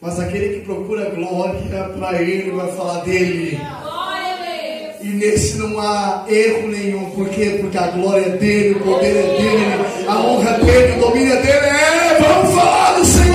Mas 0.00 0.18
aquele 0.18 0.60
que 0.60 0.64
procura 0.64 1.10
glória 1.10 1.60
para 1.98 2.22
ele 2.22 2.52
vai 2.52 2.72
falar 2.72 3.04
dele. 3.04 3.56
Glória 3.56 4.32
a 4.32 4.36
Deus. 4.36 4.96
E 5.02 5.08
nesse 5.08 5.58
não 5.58 5.78
há 5.78 6.24
erro 6.28 6.68
nenhum. 6.68 7.10
Por 7.10 7.28
quê? 7.28 7.58
Porque 7.60 7.76
a 7.76 7.88
glória 7.88 8.24
é 8.24 8.36
dele, 8.36 8.78
o 8.78 8.80
poder 8.80 9.16
é 9.16 9.36
dele, 9.36 10.06
a 10.08 10.20
honra 10.20 10.50
é 10.50 10.64
dele, 10.64 10.92
o 10.96 11.00
domínio 11.00 11.32
é 11.34 11.42
dele. 11.42 11.66
É, 11.66 12.18
vamos 12.20 12.54
falar 12.54 12.98
do 12.98 13.04
Senhor 13.04 13.29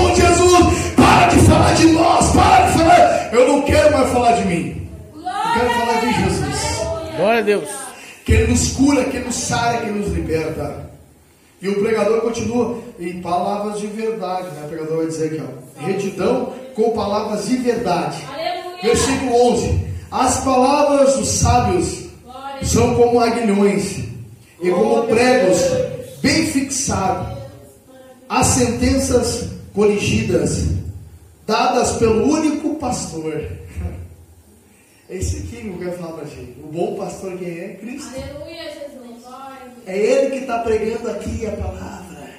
mais 3.96 4.12
falar 4.12 4.32
de 4.34 4.46
mim. 4.46 4.90
Eu 5.16 5.54
quero 5.54 5.70
falar 5.80 6.00
de 6.02 6.14
Jesus. 6.14 6.82
Glória 7.16 7.40
a 7.40 7.44
Deus. 7.44 7.70
Que 8.26 8.34
Ele 8.34 8.52
nos 8.52 8.72
cura, 8.72 9.04
que 9.06 9.18
Ele 9.18 9.26
nos 9.26 9.36
sara, 9.36 9.78
que 9.80 9.86
Ele 9.90 10.00
nos 10.00 10.14
liberta. 10.14 10.90
E 11.62 11.70
o 11.70 11.82
pregador 11.82 12.22
continua 12.22 12.80
em 13.00 13.22
palavras 13.22 13.80
de 13.80 13.88
verdade, 13.88 14.48
né? 14.50 14.64
O 14.66 14.68
pregador 14.68 14.98
vai 14.98 15.08
dizer 15.08 15.28
aqui, 15.28 15.42
ó. 15.42 15.86
Retidão 15.86 16.54
com 16.76 16.92
palavras 16.92 17.48
de 17.48 17.58
verdade. 17.58 18.18
Aleluia. 18.32 18.82
Versículo 18.84 19.54
11: 19.54 19.88
As 20.12 20.44
palavras 20.44 21.16
dos 21.16 21.28
sábios 21.30 22.06
Glória. 22.24 22.66
são 22.66 22.96
como 22.96 23.20
aguilhões 23.20 24.00
e 24.62 24.70
como 24.70 25.04
pregos 25.04 25.58
bem 26.22 26.48
fixados. 26.48 27.36
As 28.28 28.48
sentenças 28.48 29.50
corrigidas, 29.74 30.66
dadas 31.48 31.94
pelo 31.94 32.28
único 32.28 32.76
pastor. 32.76 33.65
É 35.08 35.18
esse 35.18 35.38
aqui 35.38 35.58
que 35.62 35.68
eu 35.68 35.78
quero 35.78 35.98
falar 35.98 36.14
pra 36.14 36.26
gente. 36.26 36.56
O 36.64 36.68
bom 36.68 36.96
pastor 36.96 37.38
quem 37.38 37.60
é? 37.60 37.68
Cristo. 37.80 38.10
Aleluia, 38.16 38.64
Jesus. 38.64 39.24
É 39.86 39.98
Ele 39.98 40.32
que 40.32 40.38
está 40.38 40.60
pregando 40.60 41.12
aqui 41.12 41.46
a 41.46 41.52
palavra. 41.52 42.30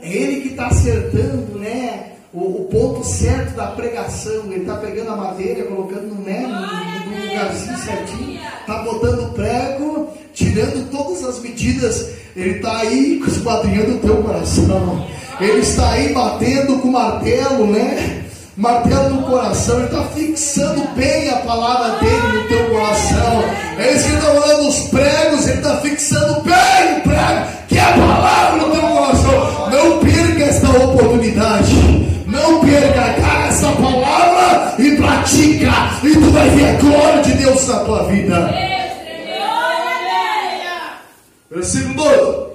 É 0.00 0.08
Ele 0.08 0.40
que 0.42 0.48
está 0.50 0.68
acertando, 0.68 1.58
né? 1.58 2.12
O, 2.32 2.62
o 2.62 2.64
ponto 2.70 3.02
certo 3.02 3.56
da 3.56 3.66
pregação. 3.72 4.44
Ele 4.52 4.60
está 4.60 4.76
pegando 4.76 5.10
a 5.10 5.16
madeira, 5.16 5.64
colocando 5.64 6.06
no, 6.06 6.14
no, 6.14 6.22
no 6.22 7.26
lugarzinho 7.26 7.78
certinho. 7.78 8.40
Está 8.60 8.82
botando 8.82 9.24
o 9.24 9.32
prego, 9.32 10.08
tirando 10.32 10.88
todas 10.92 11.24
as 11.24 11.40
medidas. 11.40 12.12
Ele 12.36 12.58
está 12.58 12.78
aí 12.82 13.20
esquadrinhando 13.26 13.96
o 13.96 14.00
teu 14.00 14.22
coração. 14.22 15.08
Ele 15.40 15.58
está 15.58 15.90
aí 15.90 16.12
batendo 16.12 16.78
com 16.78 16.88
martelo, 16.88 17.66
né? 17.66 18.25
Martelo 18.56 19.10
no 19.10 19.22
coração, 19.24 19.76
ele 19.76 19.84
está 19.84 20.02
fixando 20.04 20.88
bem 20.94 21.28
a 21.28 21.36
palavra 21.40 21.98
dele 21.98 22.38
no 22.38 22.48
teu 22.48 22.70
coração. 22.70 23.44
É 23.78 23.92
isso 23.92 24.04
que 24.04 24.12
ele 24.12 24.16
está 24.16 24.60
os 24.60 24.78
pregos, 24.88 25.46
ele 25.46 25.58
está 25.58 25.76
fixando 25.82 26.40
bem 26.40 26.96
o 26.96 27.00
prego, 27.02 27.46
que 27.68 27.76
é 27.76 27.82
a 27.82 27.92
palavra 27.92 28.66
no 28.66 28.72
teu 28.72 28.80
coração. 28.80 29.70
Não 29.70 29.98
perca 29.98 30.44
esta 30.44 30.70
oportunidade. 30.70 31.74
Não 32.26 32.60
perca, 32.60 32.98
agarra 32.98 33.48
essa 33.48 33.72
palavra 33.72 34.82
e 34.82 34.96
pratica. 34.96 35.72
E 36.02 36.12
tu 36.14 36.30
vai 36.30 36.48
ver 36.48 36.68
a 36.68 36.80
glória 36.80 37.22
de 37.22 37.32
Deus 37.34 37.68
na 37.68 37.80
tua 37.80 38.04
vida. 38.04 38.54
Versículo 41.50 41.94
12. 41.94 42.46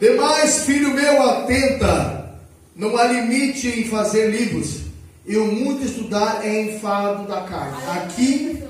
Demais, 0.00 0.64
filho 0.64 0.94
meu, 0.94 1.22
atenta. 1.22 2.30
Não 2.74 2.96
há 2.96 3.04
limite 3.04 3.68
em 3.68 3.84
fazer 3.84 4.30
livros. 4.30 4.89
E 5.26 5.36
o 5.36 5.46
muito 5.46 5.84
estudar 5.84 6.44
é 6.44 6.62
enfado 6.62 7.26
da 7.28 7.42
carne. 7.42 7.76
Aqui 7.90 8.62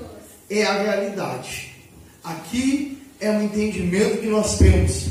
é 0.49 0.63
a 0.63 0.83
realidade. 0.83 1.73
Aqui 2.23 3.01
é 3.19 3.31
o 3.31 3.41
entendimento 3.41 4.17
que 4.19 4.27
nós 4.27 4.57
temos. 4.57 5.07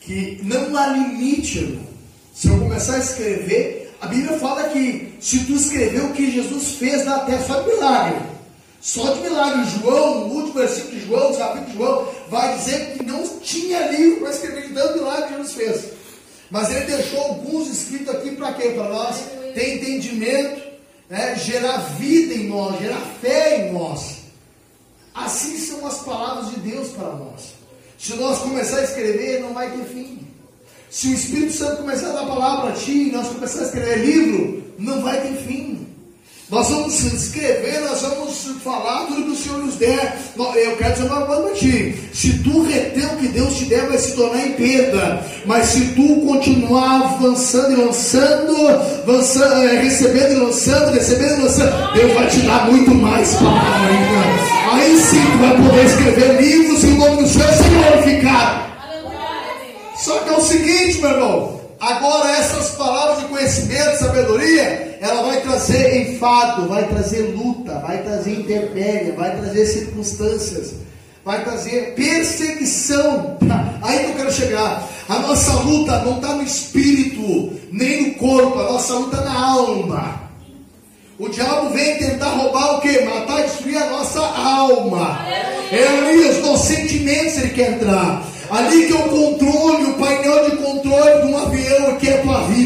Que 0.00 0.40
não 0.42 0.76
há 0.76 0.88
limite, 0.88 1.58
irmão. 1.58 1.86
Se 2.34 2.48
eu 2.48 2.58
começar 2.58 2.96
a 2.96 2.98
escrever, 2.98 3.94
a 4.00 4.06
Bíblia 4.06 4.38
fala 4.38 4.68
que 4.68 5.14
se 5.20 5.44
tu 5.46 5.54
escrever 5.54 6.02
o 6.04 6.12
que 6.12 6.30
Jesus 6.30 6.74
fez 6.74 7.04
na 7.04 7.20
terra, 7.20 7.42
só 7.42 7.60
de 7.60 7.68
milagre. 7.70 8.18
Só 8.80 9.14
de 9.14 9.20
milagre. 9.22 9.64
João, 9.80 10.28
no 10.28 10.34
último 10.34 10.52
versículo 10.52 10.92
de 10.92 11.06
João, 11.06 11.32
no 11.32 11.38
capítulo 11.38 11.70
de 11.70 11.76
João, 11.76 12.08
vai 12.28 12.58
dizer 12.58 12.92
que 12.92 13.04
não 13.04 13.26
tinha 13.38 13.90
livro 13.90 14.20
para 14.20 14.30
escrever 14.30 14.68
de 14.68 14.74
tanto 14.74 14.98
milagre 14.98 15.28
que 15.28 15.32
Jesus 15.32 15.54
fez. 15.54 15.84
Mas 16.50 16.70
ele 16.70 16.84
deixou 16.84 17.20
alguns 17.22 17.68
escritos 17.68 18.14
aqui 18.14 18.36
para 18.36 18.52
quê? 18.52 18.68
Para 18.68 18.88
nós 18.90 19.16
ter 19.56 19.76
entendimento, 19.76 20.60
né? 21.08 21.34
gerar 21.36 21.78
vida 21.98 22.34
em 22.34 22.46
nós, 22.46 22.78
gerar 22.78 23.00
fé 23.22 23.68
em 23.68 23.72
nós. 23.72 24.16
Assim 25.14 25.58
são 25.58 25.86
as 25.86 26.02
palavras 26.02 26.50
de 26.50 26.60
Deus 26.60 26.88
para 26.88 27.08
nós. 27.12 27.54
Se 27.98 28.14
nós 28.16 28.40
começar 28.40 28.80
a 28.80 28.84
escrever, 28.84 29.40
não 29.40 29.54
vai 29.54 29.70
ter 29.70 29.84
fim. 29.84 30.28
Se 30.90 31.08
o 31.08 31.14
Espírito 31.14 31.54
Santo 31.54 31.78
começar 31.78 32.10
a 32.10 32.12
dar 32.12 32.26
palavra 32.26 32.70
a 32.70 32.76
ti, 32.76 33.10
nós 33.10 33.28
começar 33.28 33.60
a 33.60 33.64
escrever 33.64 34.04
livro, 34.04 34.74
não 34.78 35.00
vai 35.00 35.22
ter 35.22 35.34
fim. 35.46 35.75
Nós 36.48 36.68
vamos 36.68 37.02
escrever, 37.02 37.80
nós 37.80 38.02
vamos 38.02 38.46
falar 38.62 39.06
tudo 39.06 39.24
que 39.24 39.30
o 39.30 39.36
Senhor 39.36 39.58
nos 39.58 39.74
der, 39.74 40.16
eu 40.38 40.76
quero 40.76 40.92
dizer 40.92 41.06
uma 41.06 41.22
coisa 41.22 41.42
para 41.42 41.54
ti. 41.54 41.94
Se 42.14 42.38
tu 42.38 42.62
reter 42.62 43.04
o 43.04 43.16
que 43.16 43.26
Deus 43.26 43.56
te 43.56 43.64
der, 43.64 43.88
vai 43.88 43.98
se 43.98 44.12
tornar 44.12 44.46
em 44.46 44.52
perda. 44.52 45.26
Mas 45.44 45.66
se 45.70 45.86
tu 45.86 46.20
continuar 46.24 47.02
avançando 47.02 47.72
e 47.72 47.84
lançando, 47.84 48.68
avançando, 49.02 49.64
eh, 49.64 49.82
recebendo 49.82 50.32
e 50.34 50.36
lançando, 50.36 50.94
recebendo 50.94 51.40
e 51.40 51.42
lançando, 51.42 51.92
Deus 51.94 52.12
vai 52.12 52.28
te 52.28 52.40
dar 52.42 52.70
muito 52.70 52.94
mais 52.94 53.34
palavra 53.34 53.88
ainda. 53.88 54.72
Aí 54.72 54.96
sim 55.00 55.24
tu 55.32 55.38
vai 55.38 55.56
poder 55.56 55.84
escrever 55.84 56.40
livros 56.40 56.84
e 56.84 56.86
o 56.86 56.94
nome 56.94 57.22
do 57.24 57.28
Senhor 57.28 57.52
ser 57.54 57.70
glorificado. 57.70 58.66
Só 59.96 60.16
que 60.20 60.28
é 60.28 60.32
o 60.36 60.40
seguinte, 60.40 61.00
meu 61.00 61.10
irmão. 61.10 61.55
Agora 61.78 62.30
essas 62.30 62.70
palavras 62.70 63.18
de 63.18 63.24
conhecimento, 63.26 63.98
sabedoria, 63.98 64.98
ela 65.00 65.22
vai 65.22 65.40
trazer 65.42 66.10
enfado, 66.10 66.68
vai 66.68 66.88
trazer 66.88 67.34
luta, 67.36 67.78
vai 67.80 68.02
trazer 68.02 68.30
intempéria, 68.30 69.14
vai 69.14 69.36
trazer 69.36 69.66
circunstâncias, 69.66 70.74
vai 71.24 71.44
trazer 71.44 71.94
perseguição. 71.94 73.36
Aí 73.82 73.98
que 73.98 74.10
eu 74.10 74.14
quero 74.14 74.32
chegar. 74.32 74.88
A 75.08 75.18
nossa 75.18 75.52
luta 75.60 75.98
não 76.00 76.16
está 76.16 76.34
no 76.34 76.42
espírito, 76.42 77.52
nem 77.70 78.08
no 78.08 78.14
corpo, 78.14 78.58
a 78.58 78.72
nossa 78.72 78.94
luta 78.94 79.20
na 79.20 79.38
alma. 79.38 80.26
O 81.18 81.28
diabo 81.28 81.70
vem 81.70 81.96
tentar 81.98 82.30
roubar 82.30 82.76
o 82.76 82.80
quê? 82.80 83.00
Matar 83.00 83.40
e 83.40 83.44
destruir 83.44 83.78
a 83.78 83.90
nossa 83.90 84.20
alma. 84.20 85.18
É 85.72 85.86
ali 85.86 86.28
os 86.28 86.44
nossos 86.44 86.68
sentimentos 86.68 87.38
ele 87.38 87.50
quer 87.50 87.72
entrar. 87.72 88.22
Ali 88.50 88.86
que 88.86 88.92
é 88.92 88.96
o 88.96 89.08
controle, 89.08 89.84
o 89.84 89.94
painel 89.94 90.50
de 90.50 90.56
controle 90.56 91.22
de 91.22 91.32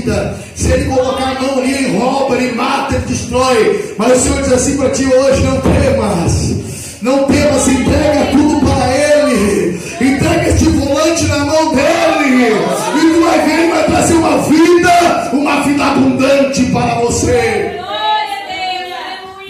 vida. 0.01 0.37
Se 0.55 0.73
ele 0.73 0.85
colocar 0.87 1.37
a 1.37 1.41
mão 1.41 1.59
ali, 1.59 1.73
ele 1.73 1.99
rouba, 1.99 2.37
ele 2.37 2.55
mata, 2.55 2.95
ele 2.95 3.05
destrói. 3.07 3.95
Mas 3.99 4.19
o 4.19 4.21
Senhor 4.21 4.43
diz 4.43 4.53
assim 4.53 4.77
para 4.77 4.91
ti 4.91 5.07
hoje: 5.07 5.43
não 5.43 5.61
temas. 5.61 6.71
Não 7.03 7.25
temas, 7.25 7.67
entrega 7.67 8.27
tudo 8.31 8.61
para 8.61 8.95
Ele. 8.95 9.81
Entrega 10.03 10.49
este 10.49 10.69
volante 10.69 11.25
na 11.25 11.39
mão 11.47 11.75
dele. 11.75 12.55
E 12.95 13.15
tu 13.15 13.25
vai 13.25 13.47
ver, 13.47 13.59
ele 13.59 13.73
vai 13.73 13.85
trazer 13.87 14.15
uma 14.15 14.37
vida, 14.39 15.31
uma 15.33 15.63
vida 15.63 15.85
abundante 15.85 16.65
para 16.67 16.95
você. 16.97 17.81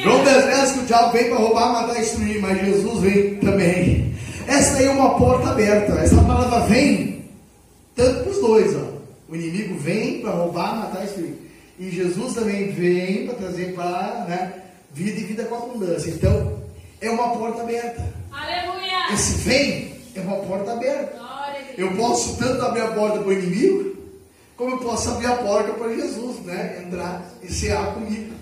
João 0.00 0.24
10 0.24 0.44
vezes 0.46 0.72
que 0.72 0.78
o 0.78 0.86
diabo 0.86 1.12
vem 1.12 1.24
para 1.28 1.38
roubar, 1.38 1.72
matar 1.72 1.96
e 1.96 2.00
destruir, 2.00 2.40
mas 2.40 2.64
Jesus 2.64 3.00
vem 3.00 3.34
também. 3.34 4.14
Essa 4.46 4.78
aí 4.78 4.86
é 4.86 4.90
uma 4.90 5.18
porta 5.18 5.50
aberta. 5.50 5.92
Essa 6.00 6.22
palavra 6.22 6.60
vem 6.60 7.24
tanto 7.96 8.20
para 8.20 8.30
os 8.30 8.40
dois. 8.40 8.76
Ó. 8.76 8.89
O 9.30 9.36
inimigo 9.36 9.78
vem 9.78 10.20
para 10.20 10.32
roubar, 10.32 10.76
matar 10.76 11.02
e 11.02 11.06
destruir. 11.06 11.34
E 11.78 11.90
Jesus 11.90 12.34
também 12.34 12.72
vem 12.72 13.26
para 13.26 13.36
trazer 13.36 13.74
para 13.74 14.26
né, 14.28 14.52
vida 14.92 15.20
e 15.20 15.24
vida 15.24 15.44
com 15.44 15.54
abundância. 15.54 16.10
Então, 16.10 16.60
é 17.00 17.08
uma 17.08 17.30
porta 17.30 17.62
aberta. 17.62 18.12
Aleluia. 18.32 19.14
Esse 19.14 19.34
vem 19.34 19.94
é 20.16 20.20
uma 20.20 20.36
porta 20.38 20.72
aberta. 20.72 21.20
Eu 21.78 21.92
posso 21.92 22.36
tanto 22.36 22.60
abrir 22.60 22.82
a 22.82 22.88
porta 22.88 23.20
para 23.20 23.28
o 23.28 23.32
inimigo, 23.32 23.96
como 24.56 24.72
eu 24.72 24.78
posso 24.78 25.10
abrir 25.10 25.26
a 25.26 25.36
porta 25.36 25.72
para 25.72 25.94
Jesus, 25.94 26.40
né? 26.40 26.82
Entrar 26.84 27.24
e 27.40 27.52
cear 27.52 27.94
comigo. 27.94 28.34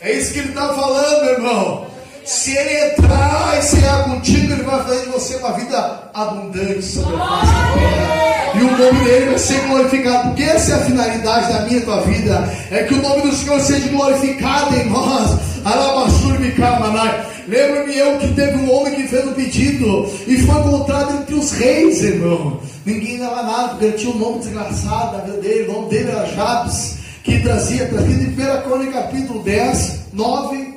É 0.00 0.12
isso 0.12 0.34
que 0.34 0.40
ele 0.40 0.50
está 0.50 0.72
falando, 0.74 1.30
irmão. 1.30 1.90
Se 2.26 2.50
ele 2.56 2.86
entrar 2.86 3.56
e 3.56 3.62
cear 3.62 4.02
contigo, 4.02 4.52
ele 4.52 4.64
vai 4.64 4.82
fazer 4.82 5.02
de 5.02 5.10
você 5.10 5.36
uma 5.36 5.52
vida 5.52 6.10
abundante 6.12 6.82
sobre 6.82 7.14
a 7.14 7.18
face 7.18 7.52
da 7.52 7.72
terra. 7.74 8.52
E 8.56 8.58
o 8.64 8.78
nome 8.78 9.04
dele 9.04 9.26
vai 9.26 9.38
ser 9.38 9.60
glorificado. 9.68 10.28
Porque 10.28 10.42
essa 10.42 10.72
é 10.72 10.74
a 10.74 10.84
finalidade 10.86 11.52
da 11.52 11.60
minha 11.60 11.80
tua 11.82 12.00
vida. 12.00 12.52
É 12.72 12.82
que 12.82 12.94
o 12.94 13.00
nome 13.00 13.22
do 13.22 13.32
Senhor 13.32 13.60
seja 13.60 13.88
glorificado 13.90 14.74
em 14.74 14.90
nós. 14.90 15.38
Alabassur 15.64 16.40
Mikamanai. 16.40 17.26
Lembra-me 17.46 17.96
eu 17.96 18.18
que 18.18 18.34
teve 18.34 18.56
um 18.56 18.74
homem 18.74 18.96
que 18.96 19.06
fez 19.06 19.24
um 19.24 19.32
pedido 19.32 20.12
e 20.26 20.36
foi 20.38 20.60
encontrado 20.60 21.14
entre 21.14 21.34
os 21.36 21.52
reis, 21.52 22.02
irmão. 22.02 22.58
Ninguém 22.84 23.20
dava 23.20 23.44
nada, 23.44 23.68
porque 23.68 23.84
ele 23.84 23.98
tinha 23.98 24.12
um 24.12 24.18
nome 24.18 24.40
desgraçado 24.40 25.16
na 25.16 25.22
vida 25.22 25.38
dele. 25.38 25.68
O 25.68 25.74
nome 25.74 25.90
dele 25.90 26.10
era 26.10 26.26
Jabes, 26.26 26.96
que 27.22 27.38
trazia, 27.38 27.86
trazido 27.86 28.20
em 28.20 28.58
1 28.58 28.62
Crônica, 28.62 29.00
capítulo 29.00 29.44
10, 29.44 30.00
9, 30.12 30.75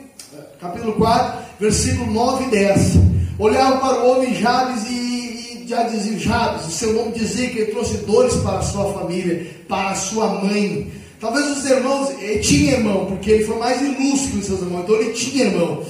capítulo 0.60 0.94
4, 0.94 1.40
versículo 1.60 2.12
9 2.12 2.46
e 2.46 2.50
10. 2.50 2.94
Olhava 3.40 3.78
para 3.78 4.04
o 4.04 4.12
homem 4.12 4.36
Jabes 4.36 4.84
e, 4.90 5.64
e 5.64 5.66
já 5.66 5.84
dizia 5.84 6.20
Jabes, 6.20 6.68
o 6.68 6.72
seu 6.72 6.94
nome 6.94 7.14
dizia 7.14 7.50
que 7.50 7.60
ele 7.60 7.72
trouxe 7.72 7.98
dores 8.00 8.36
para 8.36 8.60
a 8.60 8.62
sua 8.62 8.94
família, 8.94 9.48
para 9.68 9.92
a 9.92 9.96
sua 9.96 10.28
mãe. 10.28 10.92
Talvez 11.22 11.58
os 11.58 11.66
irmãos, 11.66 12.12
ele 12.20 12.40
tinha 12.40 12.74
irmão, 12.74 13.06
porque 13.06 13.32
ele 13.32 13.46
foi 13.46 13.58
mais 13.58 13.82
ilustre 13.82 14.32
que 14.32 14.38
os 14.38 14.46
seus 14.46 14.62
irmãos, 14.62 14.84
então 14.84 14.96
ele 14.96 15.14
tinha 15.14 15.46
irmão. 15.46 15.84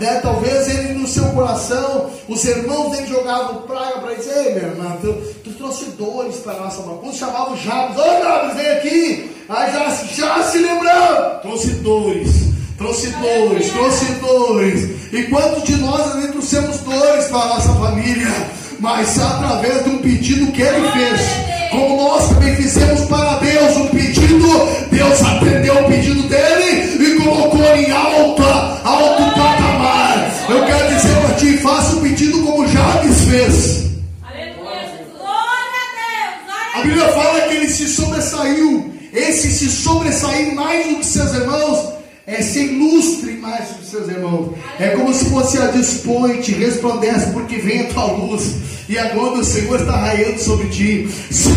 Né, 0.00 0.20
talvez 0.20 0.68
ele 0.68 0.94
no 0.94 1.06
seu 1.06 1.24
coração, 1.30 2.10
os 2.28 2.44
irmãos 2.44 2.90
dele 2.90 3.06
jogavam 3.08 3.62
praga 3.62 4.00
para 4.00 4.14
dizer, 4.14 4.46
ei 4.46 4.54
meu 4.54 4.70
irmão, 4.70 4.98
tu, 5.00 5.12
tu 5.44 5.50
trouxe 5.52 5.84
dores 5.92 6.36
para 6.36 6.54
a 6.54 6.60
nossa 6.60 6.82
mão. 6.82 6.98
Quando 6.98 7.14
chamava 7.14 7.52
o 7.52 7.56
Jabes, 7.56 7.96
ô 7.96 8.22
Jabes, 8.22 8.56
vem 8.56 8.68
aqui. 8.68 9.30
Aí 9.48 9.72
já, 9.72 9.90
já 10.14 10.42
se 10.44 10.58
lembrou, 10.58 11.40
trouxe 11.42 11.70
dores. 11.74 12.57
Trouxe 12.78 13.08
dores, 13.08 13.70
trouxe 13.72 14.04
dores. 14.20 14.88
E 15.12 15.24
quantos 15.24 15.64
de 15.64 15.74
nós 15.78 16.12
ali 16.12 16.28
trouxemos 16.28 16.76
dores 16.78 17.24
para 17.24 17.40
a 17.40 17.48
nossa 17.48 17.74
família? 17.74 18.32
Mas 18.78 19.18
através 19.18 19.82
de 19.82 19.90
um 19.90 19.98
pedido 19.98 20.52
que 20.52 20.62
ele 20.62 20.88
fez, 20.92 21.20
como 21.72 21.96
nós 21.96 22.28
também 22.28 22.54
fizemos 22.54 23.00
para 23.06 23.38
Deus 23.38 23.76
um 23.78 23.88
pedido, 23.88 24.46
Deus 24.92 25.22
atendeu 25.22 25.74
o 25.74 25.88
pedido 25.88 26.22
dele 26.28 27.02
e 27.04 27.20
colocou 27.20 27.64
em 27.64 27.90
alta, 27.90 28.80
alto 28.84 29.24
patamar. 29.34 30.30
Eu 30.48 30.64
quero 30.64 30.94
dizer 30.94 31.16
para 31.16 31.34
ti, 31.34 31.58
faça 31.58 31.96
o 31.96 32.00
pedido 32.00 32.44
como 32.44 32.68
Jabes 32.68 33.24
fez. 33.24 33.88
A 36.74 36.80
Bíblia 36.82 37.08
fala 37.08 37.40
que 37.40 37.56
ele 37.56 37.68
se 37.70 37.88
sobressaiu. 37.88 38.94
Esse 39.12 39.50
se 39.50 39.68
sobressair 39.68 40.54
mais 40.54 40.86
do 40.86 40.96
que 40.96 41.06
seus 41.06 41.34
irmãos 41.34 41.97
é 42.28 42.42
ser 42.42 42.64
ilustre 42.72 43.32
mais 43.40 43.64
que 43.70 43.86
seus 43.90 44.06
irmãos. 44.08 44.50
É 44.78 44.88
como 44.90 45.12
se 45.14 45.24
fosse 45.30 45.56
a 45.58 45.68
dispõe-te, 45.68 46.52
resplandece, 46.52 47.30
porque 47.32 47.56
vem 47.56 47.80
a 47.80 47.84
tua 47.84 48.12
luz. 48.12 48.54
E 48.86 48.98
agora 48.98 49.40
o 49.40 49.44
Senhor 49.44 49.80
está 49.80 49.96
raiando 49.96 50.38
sobre 50.38 50.68
ti. 50.68 51.08
Se 51.30 51.48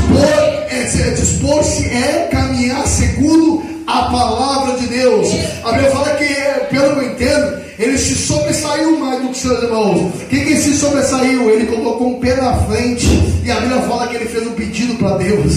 é, 0.69 0.85
se- 0.87 1.11
dispor-se 1.11 1.85
é 1.87 2.29
caminhar 2.31 2.87
segundo 2.87 3.63
a 3.85 4.03
palavra 4.03 4.77
de 4.79 4.87
Deus. 4.87 5.27
A 5.63 5.73
Bíblia 5.73 5.91
fala 5.91 6.09
que, 6.15 6.25
pelo 6.73 6.95
que 6.95 6.99
eu 6.99 7.11
entendo, 7.11 7.61
ele 7.77 7.97
se 7.97 8.15
sobressaiu 8.15 8.97
mais 8.99 9.21
do 9.21 9.29
que 9.29 9.37
seus 9.39 9.63
irmãos. 9.63 10.11
Quem 10.29 10.45
que 10.45 10.55
se 10.55 10.73
sobressaiu? 10.77 11.49
Ele 11.49 11.65
colocou 11.67 12.15
um 12.15 12.19
pé 12.19 12.35
na 12.35 12.53
frente. 12.65 13.05
E 13.43 13.51
a 13.51 13.59
Bíblia 13.59 13.81
fala 13.81 14.07
que 14.07 14.15
ele 14.15 14.25
fez 14.25 14.47
um 14.47 14.51
pedido 14.53 14.95
para 14.95 15.17
Deus. 15.17 15.53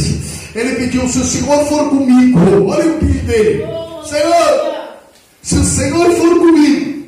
Ele 0.57 0.75
pediu: 0.77 1.09
se 1.09 1.19
o 1.19 1.25
Senhor 1.25 1.65
for 1.67 1.89
comigo, 1.91 2.39
olha 2.69 2.87
o 2.87 2.99
pedido 2.99 3.27
dele: 3.27 3.65
Senhor, 4.09 4.64
se 4.64 4.64
Senhor 5.75 6.11
for 6.13 6.39
comigo, 6.39 7.05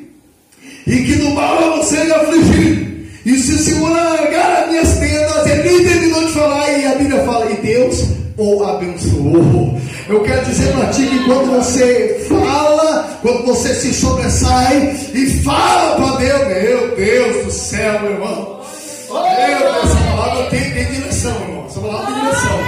e 0.85 0.95
que 1.03 1.15
no 1.17 1.31
mal 1.35 1.61
eu 1.61 1.77
não 1.77 1.83
seja 1.83 2.15
afligido, 2.17 2.97
e 3.25 3.37
se 3.37 3.53
o 3.53 3.57
Senhor 3.57 3.89
largar 3.89 4.63
as 4.63 4.69
minhas 4.69 4.97
tendas, 4.99 5.47
ele 5.47 5.89
terminou 5.89 6.25
de 6.25 6.33
falar, 6.33 6.71
e 6.77 6.85
a 6.85 6.95
Bíblia 6.95 7.23
fala: 7.23 7.51
e 7.51 7.55
Deus 7.55 8.03
o 8.37 8.63
abençoou. 8.63 9.79
Eu 10.07 10.23
quero 10.23 10.45
dizer 10.45 10.71
para 10.73 10.87
ti 10.87 11.05
que 11.05 11.23
quando 11.25 11.51
você 11.51 12.25
fala, 12.29 13.19
quando 13.21 13.45
você 13.45 13.73
se 13.73 13.93
sobressai 13.93 14.95
e 15.13 15.25
fala 15.43 15.95
para 15.95 16.17
Deus, 16.17 16.47
meu 16.47 16.95
Deus 16.95 17.45
do 17.45 17.51
céu, 17.51 17.99
meu 18.01 18.11
irmão. 18.11 18.61
Meu 19.09 19.23
Deus, 19.23 19.83
essa 19.83 20.11
palavra 20.11 20.49
tem, 20.49 20.71
tem 20.71 20.85
direção, 20.85 21.35
irmão. 21.41 21.65
Essa 21.67 21.79
palavra 21.79 22.05
tem 22.05 22.21
direção. 22.21 22.59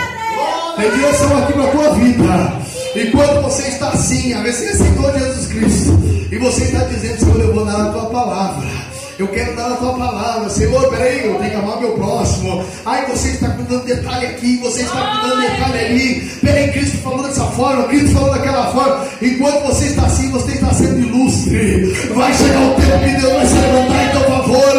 Tem 0.78 0.92
direção 0.92 1.38
aqui 1.38 1.54
para 1.54 1.64
a 1.64 1.68
tua 1.68 1.94
vida. 1.94 2.59
E 2.96 3.06
quando 3.12 3.44
você 3.44 3.68
está 3.68 3.90
assim, 3.90 4.34
a 4.34 4.42
você 4.42 4.66
aceitou 4.66 5.14
Jesus 5.18 5.48
Cristo, 5.48 6.00
e 6.32 6.38
você 6.38 6.64
está 6.64 6.80
dizendo, 6.86 7.20
Senhor, 7.20 7.40
eu 7.40 7.54
vou 7.54 7.66
dar 7.66 7.90
a 7.90 7.92
tua 7.92 8.06
palavra. 8.08 8.68
Eu 9.20 9.28
quero 9.28 9.54
dar 9.54 9.74
a 9.74 9.76
tua 9.76 9.94
palavra, 9.98 10.50
Senhor, 10.50 10.90
peraí, 10.90 11.26
eu 11.26 11.36
tenho 11.36 11.52
que 11.52 11.56
amar 11.58 11.80
meu 11.82 11.92
próximo. 11.92 12.66
Ai, 12.86 13.06
você 13.06 13.32
está 13.32 13.50
cuidando 13.50 13.86
de 13.86 13.96
detalhe 13.96 14.28
aqui, 14.28 14.58
você 14.60 14.84
está 14.84 15.20
cuidando 15.20 15.42
de 15.42 15.48
detalhe 15.50 15.86
ali. 15.86 16.32
Peraí, 16.42 16.72
Cristo 16.72 16.98
falou 17.00 17.24
dessa 17.24 17.44
forma, 17.48 17.84
Cristo 17.90 18.12
falou 18.14 18.32
daquela 18.32 18.72
forma. 18.72 19.06
Enquanto 19.22 19.68
você 19.68 19.86
está 19.88 20.06
assim, 20.06 20.32
você 20.32 20.54
está 20.54 20.74
sendo 20.74 21.00
ilustre. 21.00 21.94
Vai 22.16 22.34
chegar 22.34 22.62
o 22.62 22.76
tempo 22.76 23.00
que 23.04 23.22
Deus 23.22 23.34
vai 23.34 23.46
se 23.46 23.56
levantar 23.56 24.06
em 24.06 24.10
teu 24.10 24.22
favor. 24.22 24.74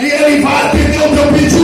E 0.00 0.04
Ele 0.04 0.40
vai 0.42 0.66
atender 0.66 0.98
o 0.98 1.14
teu 1.14 1.32
pedido. 1.34 1.55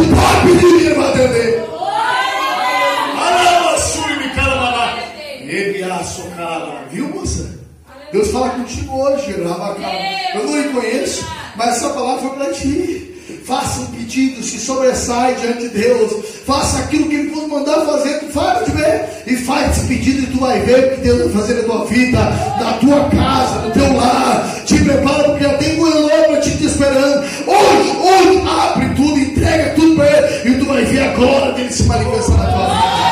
fala 8.42 8.50
contigo 8.50 9.00
hoje, 9.00 9.31
Eu 9.31 9.44
não 9.44 10.52
reconheço, 10.52 10.72
conheço, 10.72 11.26
mas 11.57 11.76
essa 11.76 11.90
palavra 11.90 12.28
foi 12.28 12.38
para 12.38 12.52
ti. 12.52 13.09
Faça 13.44 13.81
um 13.81 13.87
pedido, 13.87 14.42
se 14.42 14.59
sobressai 14.59 15.35
diante 15.35 15.62
de 15.62 15.68
Deus. 15.70 16.12
Faça 16.46 16.78
aquilo 16.78 17.09
que 17.09 17.14
Ele 17.16 17.31
for 17.31 17.48
mandar 17.48 17.85
fazer. 17.85 18.20
Tu 18.20 18.26
faz 18.33 18.64
de 18.64 18.70
ver 18.72 19.09
e 19.26 19.37
faz 19.37 19.76
esse 19.76 19.87
pedido 19.88 20.22
e 20.22 20.26
tu 20.26 20.38
vai 20.38 20.61
ver 20.61 20.78
o 20.78 20.90
que 20.90 21.00
Deus 21.02 21.18
vai 21.18 21.42
fazer 21.42 21.55
na 21.55 21.62
tua 21.62 21.85
vida, 21.87 22.18
na 22.20 22.72
tua 22.74 23.11
casa, 23.11 23.61
no 23.62 23.70
teu 23.72 23.92
lar. 23.96 24.64
Te 24.64 24.78
prepara 24.85 25.24
porque 25.24 25.44
eu 25.44 25.59
tenho 25.59 25.85
um 25.85 26.05
obra 26.05 26.40
te, 26.40 26.64
esperando. 26.64 27.24
Hoje, 27.46 27.96
hoje, 27.96 28.42
abre 28.48 28.94
tudo, 28.94 29.18
entrega 29.18 29.70
tudo 29.74 29.96
para 29.96 30.07
Ele 30.07 30.55
e 30.55 30.59
tu 30.59 30.66
vai 30.66 30.85
ver 30.85 31.00
a 31.00 31.12
glória 31.14 31.52
dele 31.52 31.72
se 31.72 31.83
manifestar 31.85 32.38
na 32.38 32.46
tua 32.46 32.66
vida. 32.66 33.02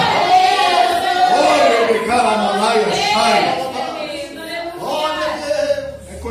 Olha, 2.62 2.94
sai 3.12 3.69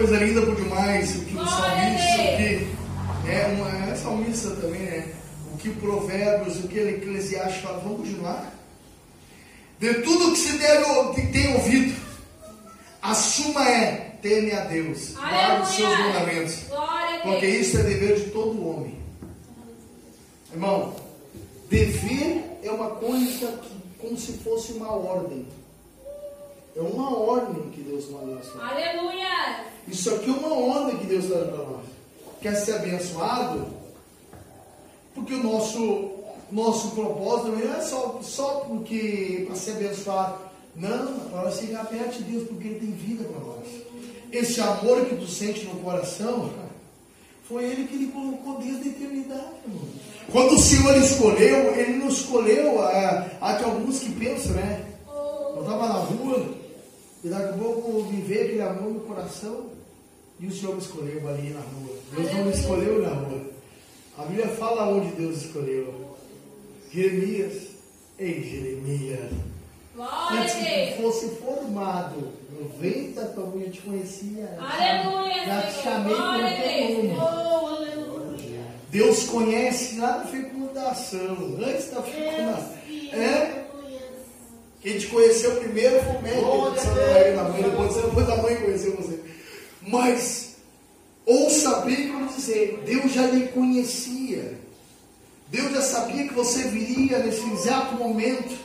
esperando. 0.04 0.26
linda 0.26 0.42
por 0.42 0.56
demais 0.56 1.16
o 1.16 1.26
que 1.26 1.36
o 1.36 1.46
salmista, 1.46 2.22
o 2.22 3.24
que 3.24 3.32
é 3.32 3.56
uma 3.56 3.92
é 3.92 3.96
salmista 3.96 4.50
também, 4.52 4.82
né? 4.82 5.14
O 5.54 5.58
que 5.58 5.70
o 5.70 5.76
Provérbios, 5.76 6.64
o 6.64 6.68
que 6.68 6.80
Eclesiastes 6.80 7.62
fala. 7.62 7.80
Vamos 7.80 8.00
continuar? 8.00 8.54
De 9.80 9.94
tudo 9.96 10.32
que 10.32 10.38
se 10.38 10.58
deve, 10.58 11.14
que 11.16 11.28
tem 11.28 11.56
ouvido, 11.56 11.96
a 13.02 13.14
suma 13.14 13.68
é 13.68 14.18
teme 14.22 14.52
a 14.52 14.66
Deus, 14.66 15.14
guarde 15.14 15.62
os 15.62 15.70
seus 15.70 16.00
mandamentos, 16.00 16.56
porque 17.24 17.46
isso 17.46 17.78
é 17.78 17.84
dever 17.84 18.16
de 18.16 18.30
todo 18.32 18.68
homem. 18.68 19.00
Irmão, 20.52 20.96
dever 21.70 22.60
é 22.64 22.72
uma 22.72 22.90
coisa 22.90 23.48
que, 23.62 23.78
como 24.00 24.18
se 24.18 24.34
fosse 24.34 24.74
uma 24.74 24.92
ordem. 24.92 25.46
É 26.76 26.82
uma 26.82 27.18
ordem 27.18 27.70
que 27.72 27.82
Deus 27.82 28.10
manda 28.10 28.36
vida. 28.36 28.64
Aleluia. 28.64 29.66
Isso 29.88 30.14
aqui 30.14 30.30
é 30.30 30.34
uma 30.34 30.54
ordem 30.54 30.98
que 30.98 31.06
Deus 31.08 31.28
dá 31.28 31.40
para 31.40 31.58
nós. 31.58 31.86
Quer 32.42 32.56
ser 32.56 32.76
abençoado? 32.76 33.68
Porque 35.14 35.34
o 35.34 35.44
nosso, 35.44 36.12
nosso 36.52 36.92
propósito 36.92 37.50
não 37.50 37.74
é 37.76 37.82
só, 37.82 38.20
só 38.22 38.48
porque 38.68 39.44
para 39.48 39.56
ser 39.56 39.72
abençoado. 39.72 40.50
Não, 40.76 41.20
para 41.32 41.52
chegar 41.52 41.86
perto 41.88 42.20
de 42.20 42.24
Deus, 42.32 42.48
porque 42.48 42.68
Ele 42.68 42.80
tem 42.80 42.92
vida 42.92 43.24
para 43.26 43.40
nós. 43.44 43.68
Esse 44.32 44.62
amor 44.62 45.06
que 45.06 45.16
tu 45.16 45.28
sente 45.28 45.66
no 45.66 45.82
coração, 45.82 46.52
foi 47.46 47.66
Ele 47.66 47.88
que 47.88 47.96
Ele 47.96 48.12
colocou 48.12 48.60
desde 48.60 48.88
a 48.88 48.92
eternidade, 48.92 49.44
irmão. 49.66 49.84
Quando 50.32 50.54
o 50.54 50.60
Senhor 50.60 50.96
escolheu, 50.98 51.76
Ele 51.76 51.98
não 51.98 52.08
escolheu. 52.08 52.80
ah, 52.82 53.28
Há 53.42 53.54
de 53.54 53.64
alguns 53.64 54.00
que 54.00 54.12
pensam, 54.12 54.52
né? 54.54 54.86
Eu 55.08 55.62
estava 55.62 55.88
na 55.88 55.96
rua, 55.96 56.46
e 57.24 57.28
daqui 57.28 57.50
a 57.50 57.54
pouco 57.54 58.04
me 58.04 58.22
veio 58.22 58.46
aquele 58.46 58.62
amor 58.62 58.94
no 58.94 59.00
coração, 59.02 59.68
e 60.40 60.48
o 60.48 60.52
Senhor 60.52 60.76
me 60.76 60.82
escolheu 60.82 61.28
ali 61.28 61.50
na 61.50 61.60
rua. 61.60 61.96
Deus 62.16 62.34
não 62.34 62.46
me 62.46 62.52
escolheu 62.52 63.02
na 63.02 63.10
rua. 63.10 63.42
A 64.18 64.24
Bíblia 64.24 64.48
fala 64.50 64.88
onde 64.90 65.12
Deus 65.16 65.44
escolheu. 65.44 66.18
Jeremias, 66.92 67.54
ei 68.18 68.44
Jeremias, 68.44 69.32
Glória 69.96 70.42
antes 70.42 70.54
que 70.54 70.94
tu 70.96 71.02
fosse 71.02 71.30
formado, 71.36 72.30
no 72.52 72.70
ventre 72.80 73.12
da 73.14 73.26
tua 73.26 73.46
mãe 73.48 73.64
eu 73.64 73.72
te 73.72 73.82
conhecia. 73.82 74.58
Aleluia, 74.60 75.46
Já 75.46 75.62
te 75.64 75.84
chamei 75.84 76.16
pelo 76.16 76.96
teu 76.96 77.02
Deus. 77.02 77.18
nome. 77.18 77.50
Deus 78.92 79.24
conhece 79.26 80.00
lá 80.00 80.18
na 80.20 80.26
fecundação, 80.26 81.38
antes 81.62 81.92
da 81.92 82.02
fecundação. 82.02 82.74
É? 83.12 83.59
Quem 84.82 84.98
te 84.98 85.08
conheceu 85.08 85.56
primeiro 85.58 86.00
foi 86.04 86.16
o 86.16 86.22
médico 86.22 86.42
Glória 86.42 86.72
que 86.74 86.80
a 86.80 86.84
você 86.84 86.94
Deus. 86.94 87.08
barriga 87.10 87.36
da 87.36 87.44
mãe, 87.44 87.64
depois, 87.64 87.96
depois 87.96 88.30
a 88.30 88.36
mãe 88.38 88.56
conheceu 88.56 88.96
você. 88.96 89.20
Mas, 89.82 90.56
ouça 91.26 91.82
bem 91.82 91.94
o 91.94 91.98
que 91.98 92.10
eu 92.10 92.20
vou 92.20 92.28
dizer, 92.28 92.84
Deus 92.86 93.12
já 93.12 93.24
lhe 93.24 93.48
conhecia. 93.48 94.58
Deus 95.50 95.74
já 95.74 95.82
sabia 95.82 96.28
que 96.28 96.34
você 96.34 96.64
viria 96.64 97.20
nesse 97.20 97.50
exato 97.52 97.96
momento, 97.96 98.56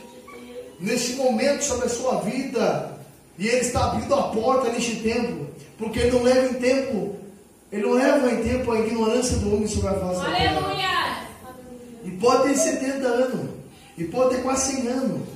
nesse 0.79 1.13
momento 1.13 1.63
sobre 1.63 1.87
a 1.87 1.89
sua 1.89 2.21
vida, 2.21 2.97
e 3.37 3.47
Ele 3.47 3.61
está 3.61 3.85
abrindo 3.85 4.13
a 4.13 4.23
porta 4.29 4.71
neste 4.71 4.97
tempo, 4.97 5.47
porque 5.77 5.99
Ele 5.99 6.11
não 6.11 6.23
leva 6.23 6.47
em 6.47 6.53
tempo, 6.53 7.15
Ele 7.71 7.81
não 7.81 7.93
leva 7.93 8.31
em 8.31 8.43
tempo 8.43 8.71
a 8.71 8.79
ignorância 8.79 9.37
do 9.37 9.53
homem 9.53 9.67
sobre 9.67 9.89
a 9.89 9.93
face 9.93 10.21
da. 10.21 10.27
Aleluia. 10.27 11.25
E 12.05 12.11
pode 12.11 12.43
ter 12.43 12.55
70 12.55 13.07
anos. 13.07 13.49
E 13.97 14.03
pode 14.05 14.35
ter 14.35 14.43
quase 14.43 14.75
100 14.75 14.87
anos. 14.87 15.34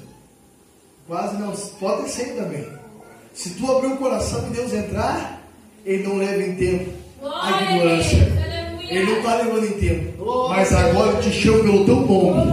Quase 1.09 1.37
não. 1.37 1.51
Pode 1.79 2.07
100 2.07 2.35
também. 2.35 2.63
Se 3.33 3.49
tu 3.55 3.71
abrir 3.71 3.87
o 3.87 3.97
coração 3.97 4.45
e 4.47 4.53
Deus 4.53 4.71
entrar, 4.71 5.41
Ele 5.83 6.03
não 6.03 6.17
leva 6.17 6.43
em 6.43 6.53
tempo 6.53 6.91
a 7.23 7.47
a 7.47 7.63
ignorância. 7.63 8.27
Ele 8.87 9.05
não 9.05 9.17
está 9.17 9.35
levando 9.37 9.65
em 9.65 9.79
tempo. 9.79 10.49
Mas 10.49 10.71
a 10.71 10.81
agora 10.81 11.19
te 11.19 11.31
chama 11.31 11.63
pelo 11.63 11.85
teu 11.85 11.95
nome. 11.95 12.51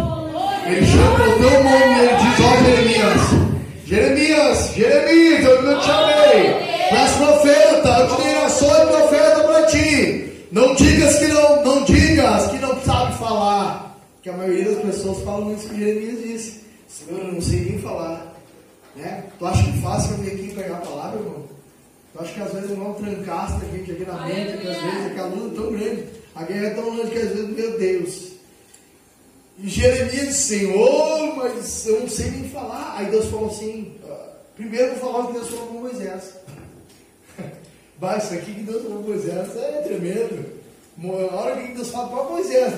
Ele 0.66 0.87
chama 0.87 1.16
pelo 1.16 1.37
teu 1.37 1.64
nome 1.64 1.87
e 1.87 1.99
Ele 1.99 2.16
diz, 2.16 2.45
ó 2.45 2.64
Jeremias. 2.64 3.47
Jeremias, 3.85 4.75
Jeremias, 4.75 5.45
eu 5.45 5.62
não 5.62 5.79
te 5.79 5.87
chamei. 5.87 6.47
És 6.92 7.11
profeta, 7.12 7.88
eu 7.88 8.09
te 8.09 8.23
dei 8.23 8.35
nação 8.37 8.69
e 8.69 8.87
profeta 8.87 9.45
para 9.45 9.66
ti. 9.66 10.33
Não 10.51 10.75
digas 10.75 11.19
que 11.19 11.27
não, 11.27 11.62
não 11.62 11.85
digas 11.85 12.51
que 12.51 12.59
não 12.59 12.81
sabe 12.81 13.19
falar. 13.19 13.99
Que 14.23 14.31
a 14.31 14.33
maioria 14.33 14.71
das 14.71 14.83
pessoas 14.83 15.23
falam 15.25 15.55
isso 15.55 15.69
que 15.69 15.79
Jeremias 15.79 16.23
disse. 16.23 16.61
Senhor, 16.88 17.21
eu 17.21 17.33
não 17.35 17.40
sei 17.42 17.61
nem 17.61 17.79
falar. 17.81 18.36
Né? 18.97 19.25
Tu 19.39 19.47
acha 19.47 19.63
que 19.63 19.81
fácil 19.83 20.13
eu 20.13 20.19
vir 20.19 20.33
aqui 20.33 20.55
pegar 20.55 20.77
a 20.77 20.81
palavra, 20.81 21.21
irmão? 21.21 21.45
Tu 22.13 22.23
acha 22.23 22.33
que 22.33 22.41
às 22.41 22.53
vezes 22.53 22.79
não 22.79 22.95
trancasse 22.95 23.65
a 23.65 23.77
gente 23.77 23.93
aqui 23.93 24.05
na 24.07 24.27
mente, 24.27 24.59
que 24.59 24.69
às 24.69 24.83
vezes 24.83 25.07
aquela 25.07 25.29
luta 25.29 25.55
é 25.55 25.63
tão 25.63 25.73
grande. 25.73 26.05
A 26.35 26.43
guerra 26.45 26.67
é 26.67 26.71
tão 26.71 26.97
grande 26.97 27.11
que 27.11 27.19
às 27.19 27.29
vezes, 27.29 27.51
meu 27.51 27.79
Deus. 27.79 28.33
E 29.59 29.69
Jeremias 29.69 30.11
disse, 30.11 30.59
Senhor, 30.59 31.37
mas 31.37 31.87
eu 31.87 32.01
não 32.01 32.09
sei 32.09 32.31
nem 32.31 32.49
falar. 32.49 32.97
Aí 32.97 33.11
Deus 33.11 33.27
falou 33.27 33.51
assim, 33.51 33.99
primeiro 34.55 34.87
eu 34.87 34.97
vou 34.97 35.13
falar 35.13 35.25
o 35.25 35.27
que 35.29 35.33
Deus 35.35 35.49
falou 35.49 35.67
com 35.67 35.81
Moisés. 35.81 36.35
Vai, 37.99 38.19
isso 38.19 38.35
aqui 38.35 38.55
que 38.55 38.63
Deus 38.63 38.83
falou 38.83 39.03
com 39.03 39.09
Moisés 39.11 39.57
é 39.57 39.83
tremendo. 39.83 40.57
A 41.31 41.37
hora 41.37 41.63
que 41.63 41.75
Deus 41.75 41.91
fala 41.91 42.09
para 42.09 42.31
Moisés. 42.31 42.73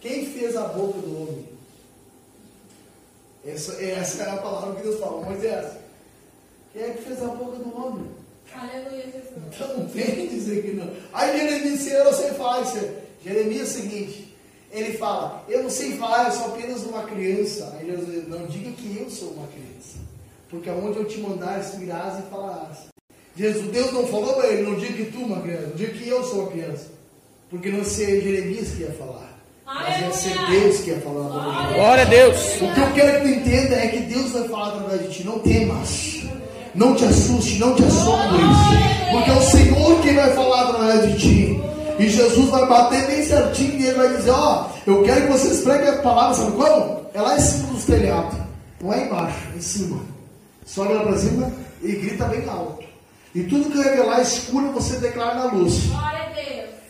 Quem 0.00 0.26
fez 0.26 0.56
a 0.56 0.62
boca 0.62 0.98
do 0.98 1.22
homem? 1.22 1.45
Essa, 3.46 3.82
essa 3.82 4.22
é 4.22 4.30
a 4.30 4.36
palavra 4.36 4.74
que 4.74 4.82
Deus 4.82 4.98
falou, 4.98 5.24
Moisés. 5.24 5.72
Quem 6.72 6.82
é 6.82 6.90
que 6.90 7.02
fez 7.02 7.22
a 7.22 7.28
boca 7.28 7.56
do 7.58 7.76
homem? 7.76 8.06
Aleluia, 8.52 9.04
Jesus. 9.04 9.54
Então 9.54 9.78
não 9.78 9.88
tem 9.88 10.28
dizer 10.28 10.62
que 10.62 10.72
não. 10.72 10.90
Aí 11.12 11.38
Jeremias 11.38 11.62
disse, 11.62 11.90
eu 11.90 12.04
não 12.04 12.12
sei 12.12 12.30
falar 12.30 12.62
isso. 12.62 12.88
Jeremias 13.24 13.60
é 13.60 13.64
o 13.64 13.82
seguinte, 13.82 14.36
ele 14.70 14.98
fala, 14.98 15.44
eu 15.48 15.62
não 15.62 15.70
sei 15.70 15.96
falar, 15.96 16.26
eu 16.26 16.32
sou 16.32 16.46
apenas 16.46 16.82
uma 16.82 17.04
criança. 17.04 17.74
Aí 17.78 17.86
Deus 17.86 18.06
diz, 18.06 18.28
não 18.28 18.46
diga 18.46 18.70
que 18.72 18.98
eu 18.98 19.10
sou 19.10 19.30
uma 19.30 19.46
criança. 19.48 19.98
Porque 20.50 20.68
aonde 20.68 20.98
eu 20.98 21.04
te 21.04 21.18
mandar, 21.18 21.60
tu 21.70 21.82
irás 21.82 22.18
e 22.18 22.30
falarás. 22.30 22.78
Jesus, 23.36 23.70
Deus 23.70 23.92
não 23.92 24.06
falou 24.06 24.34
para 24.34 24.48
ele, 24.48 24.62
não 24.62 24.76
diga 24.76 24.94
que 24.94 25.12
tu 25.12 25.18
uma 25.18 25.42
criança, 25.42 25.66
não 25.68 25.76
diga 25.76 25.92
que 25.92 26.08
eu 26.08 26.24
sou 26.24 26.40
uma 26.40 26.50
criança. 26.50 26.86
Porque 27.50 27.70
não 27.70 27.78
ia 27.78 27.84
ser 27.84 28.20
Jeremias 28.22 28.70
que 28.70 28.82
ia 28.82 28.92
falar. 28.92 29.35
Mas 29.66 30.00
ia 30.00 30.12
ser 30.12 30.38
Aleluia. 30.38 30.60
Deus 30.60 30.80
que 30.80 30.90
ia 30.90 31.00
falar 31.00 31.28
dele. 31.28 31.74
Glória 31.74 32.02
a 32.02 32.06
Deus. 32.06 32.36
O 32.62 32.72
que 32.72 32.80
eu 32.80 32.92
quero 32.94 33.20
que 33.20 33.20
tu 33.20 33.28
entenda 33.34 33.74
é 33.74 33.88
que 33.88 33.98
Deus 33.98 34.30
vai 34.30 34.48
falar 34.48 34.68
através 34.68 35.02
de 35.02 35.08
ti. 35.08 35.26
Não 35.26 35.38
temas. 35.40 36.22
Não 36.72 36.94
te 36.94 37.04
assuste, 37.04 37.58
não 37.58 37.74
te 37.74 37.82
assombres. 37.84 38.46
Porque 39.10 39.30
é 39.30 39.34
o 39.34 39.42
Senhor 39.42 40.00
quem 40.02 40.14
vai 40.14 40.30
falar 40.34 40.68
através 40.68 41.12
de 41.12 41.18
ti. 41.18 41.62
E 41.98 42.08
Jesus 42.08 42.48
vai 42.50 42.66
bater 42.68 43.06
bem 43.06 43.24
certinho 43.24 43.80
e 43.80 43.86
ele 43.86 43.98
vai 43.98 44.16
dizer: 44.16 44.30
Ó, 44.30 44.66
eu 44.86 45.02
quero 45.02 45.22
que 45.22 45.32
vocês 45.32 45.62
preguem 45.62 45.88
a 45.88 45.96
palavra, 46.02 46.34
sabe 46.34 46.52
como? 46.52 47.06
É 47.12 47.20
lá 47.20 47.36
em 47.36 47.40
cima 47.40 47.72
dos 47.72 47.84
telhados. 47.84 48.38
Não 48.80 48.92
é 48.92 49.06
embaixo, 49.06 49.38
é 49.52 49.56
em 49.56 49.60
cima. 49.62 50.00
Só 50.64 50.82
olha 50.82 51.00
para 51.00 51.18
cima 51.18 51.50
e 51.82 51.92
grita 51.92 52.26
bem 52.26 52.46
alto. 52.48 52.84
E 53.34 53.42
tudo 53.44 53.70
que 53.70 53.78
revelar 53.78 54.20
escuro 54.20 54.70
você 54.72 54.96
declara 54.98 55.34
na 55.34 55.44
luz. 55.46 55.86
Glória. 55.86 56.15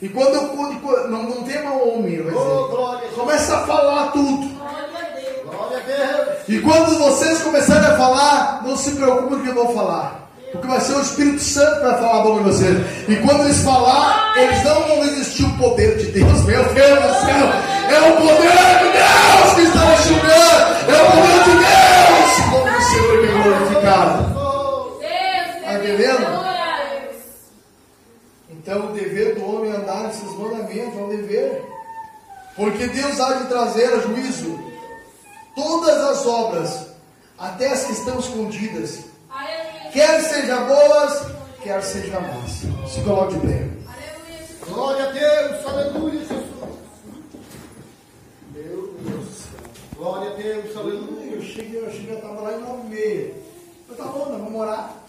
E 0.03 0.09
quando 0.11 0.35
eu 0.35 1.09
não, 1.09 1.23
não 1.23 1.43
tema 1.43 1.73
homem, 1.73 2.15
ele 2.15 2.23
vai 2.25 2.35
Oh, 2.35 2.97
Deus. 3.01 3.15
Começa 3.15 3.57
a 3.57 3.61
falar 3.61 4.13
tudo. 4.13 4.47
Glória 4.55 4.99
a 4.99 5.19
Deus. 5.19 5.57
Glória 5.57 5.79
a 5.79 5.81
Deus. 5.81 6.49
E 6.49 6.59
quando 6.61 6.99
vocês 6.99 7.43
começarem 7.43 7.89
a 7.89 7.97
falar, 7.97 8.63
não 8.63 8.77
se 8.77 8.91
preocupem 8.93 9.29
com 9.29 9.35
o 9.37 9.43
que 9.43 9.49
eu 9.49 9.55
vou 9.55 9.75
falar. 9.75 10.27
Porque 10.53 10.67
vai 10.69 10.81
ser 10.81 10.95
o 10.95 11.01
Espírito 11.01 11.43
Santo 11.43 11.77
que 11.77 11.87
vai 11.87 11.95
falar 11.99 12.19
a 12.19 12.23
boca 12.23 12.45
de 12.45 12.51
vocês. 12.51 12.79
E 13.09 13.17
quando 13.17 13.45
eles 13.45 13.63
falar, 13.63 14.35
eles 14.37 14.63
não 14.65 14.83
vão 14.83 15.01
resistir 15.03 15.45
o 15.45 15.59
poder 15.59 15.97
de 15.97 16.07
Deus. 16.13 16.45
Meu 16.45 16.63
Deus 16.63 17.03
do 17.03 17.27
céu! 17.27 17.47
É 17.89 18.01
o 18.01 18.17
poder 18.17 18.79
de 18.79 18.93
Deus 18.93 19.55
que 19.55 19.63
está 19.63 19.97
chegando! 19.97 20.77
É 20.89 21.03
o 21.03 21.11
poder 21.11 21.45
de 21.45 21.51
Deus! 21.57 22.37
Como 22.51 22.79
o 22.79 22.83
Senhor 22.83 23.25
é 23.25 23.43
glorificado. 23.43 24.39
Oh, 24.39 24.99
Deus. 25.01 25.65
Tá 25.65 25.75
entendendo? 25.75 26.46
Então 28.67 28.87
o 28.87 28.93
dever 28.95 29.37
do 29.37 29.49
homem 29.49 29.71
é 29.71 29.77
andar 29.77 30.09
nesses 30.09 30.29
mandamentos, 30.37 30.99
é 30.99 31.01
um 31.01 31.09
dever. 31.09 31.65
Porque 32.57 32.89
Deus 32.89 33.21
há 33.21 33.35
de 33.35 33.47
trazer 33.47 33.95
a 33.95 34.01
juízo 34.01 34.59
todas 35.55 35.97
as 35.97 36.27
obras, 36.27 36.89
até 37.39 37.69
as 37.69 37.85
que 37.85 37.93
estão 37.93 38.19
escondidas, 38.19 39.05
Aleluia. 39.31 39.93
quer 39.93 40.21
sejam 40.21 40.67
boas, 40.67 41.27
quer 41.63 41.81
sejam 41.81 42.21
más. 42.21 42.63
Se 42.91 43.01
coloque. 43.03 43.37
Aleluia. 43.37 43.71
Jesus. 44.37 44.61
glória 44.69 45.11
a 45.11 45.13
Deus. 45.13 45.67
Aleluia, 45.67 46.19
Jesus. 46.19 46.47
Meu 48.53 48.95
Deus 48.99 49.27
do 49.27 49.33
céu. 49.33 49.61
Glória 49.97 50.33
a 50.33 50.35
Deus. 50.35 50.77
Aleluia. 50.77 51.35
Eu 51.37 51.43
cheguei, 51.43 51.87
eu 51.87 51.93
cheguei, 51.93 52.15
eu 52.15 52.17
estava 52.17 52.41
lá 52.41 52.53
em 52.53 52.61
nove 52.63 52.87
e 52.87 52.91
meia. 52.91 53.35
Eu 53.89 53.97
tá 53.97 54.05
bom, 54.07 54.25
vamos 54.25 54.51
morar. 54.51 55.06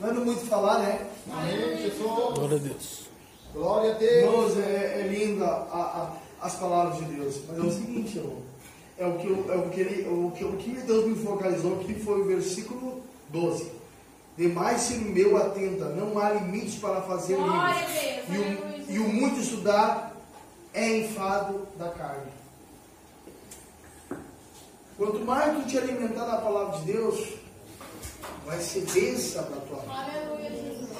Não 0.00 0.08
é 0.08 0.12
muito 0.12 0.46
falar, 0.46 0.78
né? 0.80 1.06
Amém, 1.32 1.76
Jesus. 1.78 2.00
Glória 2.02 2.56
a 2.56 2.60
Deus. 2.60 3.06
Glória 3.54 3.90
a 3.94 3.98
Deus. 3.98 4.12
Irmãos, 4.24 4.58
é, 4.58 5.00
é 5.00 5.08
linda 5.08 5.46
a- 5.46 6.10
a- 6.40 6.46
as 6.46 6.54
palavras 6.56 6.98
de 6.98 7.04
Deus. 7.14 7.40
Mas 7.48 7.58
é 7.58 7.60
o 7.62 7.72
seguinte, 7.72 8.18
irmão. 8.18 8.42
É 8.98 9.06
o 9.06 9.18
que, 9.18 9.26
eu- 9.26 9.52
é 9.52 9.56
o 9.56 9.70
que, 9.70 9.80
ele, 9.80 10.08
o 10.08 10.30
que, 10.32 10.44
o 10.44 10.52
que 10.56 10.70
Deus 10.82 11.06
me 11.06 11.14
focalizou 11.16 11.80
aqui 11.80 11.94
foi 11.94 12.20
o 12.20 12.24
versículo 12.24 13.02
12. 13.28 13.70
Demais 14.36 14.82
se 14.82 14.94
o 14.94 15.00
meu 15.00 15.36
atenta, 15.38 15.86
não 15.86 16.18
há 16.18 16.30
limites 16.30 16.74
para 16.76 17.00
fazer 17.02 17.36
Glória 17.36 17.74
livros. 17.74 18.28
a 18.28 18.32
Deus, 18.32 18.88
E 18.88 18.92
e 18.94 18.98
o 18.98 19.08
muito 19.08 19.40
estudar 19.40 20.14
é 20.74 20.98
enfado 20.98 21.66
da 21.78 21.88
carne. 21.88 22.30
Quanto 24.96 25.18
mais 25.20 25.56
tu 25.56 25.66
te 25.68 25.76
alimentar 25.78 26.24
da 26.24 26.36
palavra 26.38 26.78
de 26.78 26.92
Deus, 26.92 27.34
vai 28.46 28.60
ser 28.60 28.86
bênção 28.92 29.42
para 29.42 29.56
a 29.56 29.60
tua 29.60 29.80
vida. 29.80 29.92
Aleluia, 29.92 30.50
Jesus. 30.50 30.90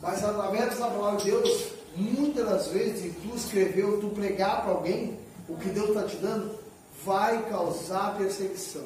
Mas 0.00 0.24
através 0.24 0.64
dessa 0.66 0.86
palavra 0.86 1.18
de 1.18 1.30
Deus, 1.30 1.72
muitas 1.96 2.48
das 2.48 2.68
vezes, 2.68 3.12
tu 3.22 3.36
escreveu, 3.36 4.00
tu 4.00 4.08
pregar 4.10 4.62
para 4.62 4.70
alguém, 4.70 5.18
o 5.48 5.56
que 5.56 5.68
Deus 5.70 5.88
está 5.88 6.04
te 6.04 6.16
dando, 6.16 6.56
vai 7.04 7.42
causar 7.50 8.16
perseguição. 8.16 8.84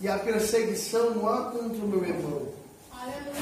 E 0.00 0.08
a 0.08 0.18
perseguição 0.18 1.10
não 1.10 1.28
é 1.28 1.50
contra 1.50 1.84
o 1.84 1.88
meu 1.88 2.04
irmão, 2.04 2.48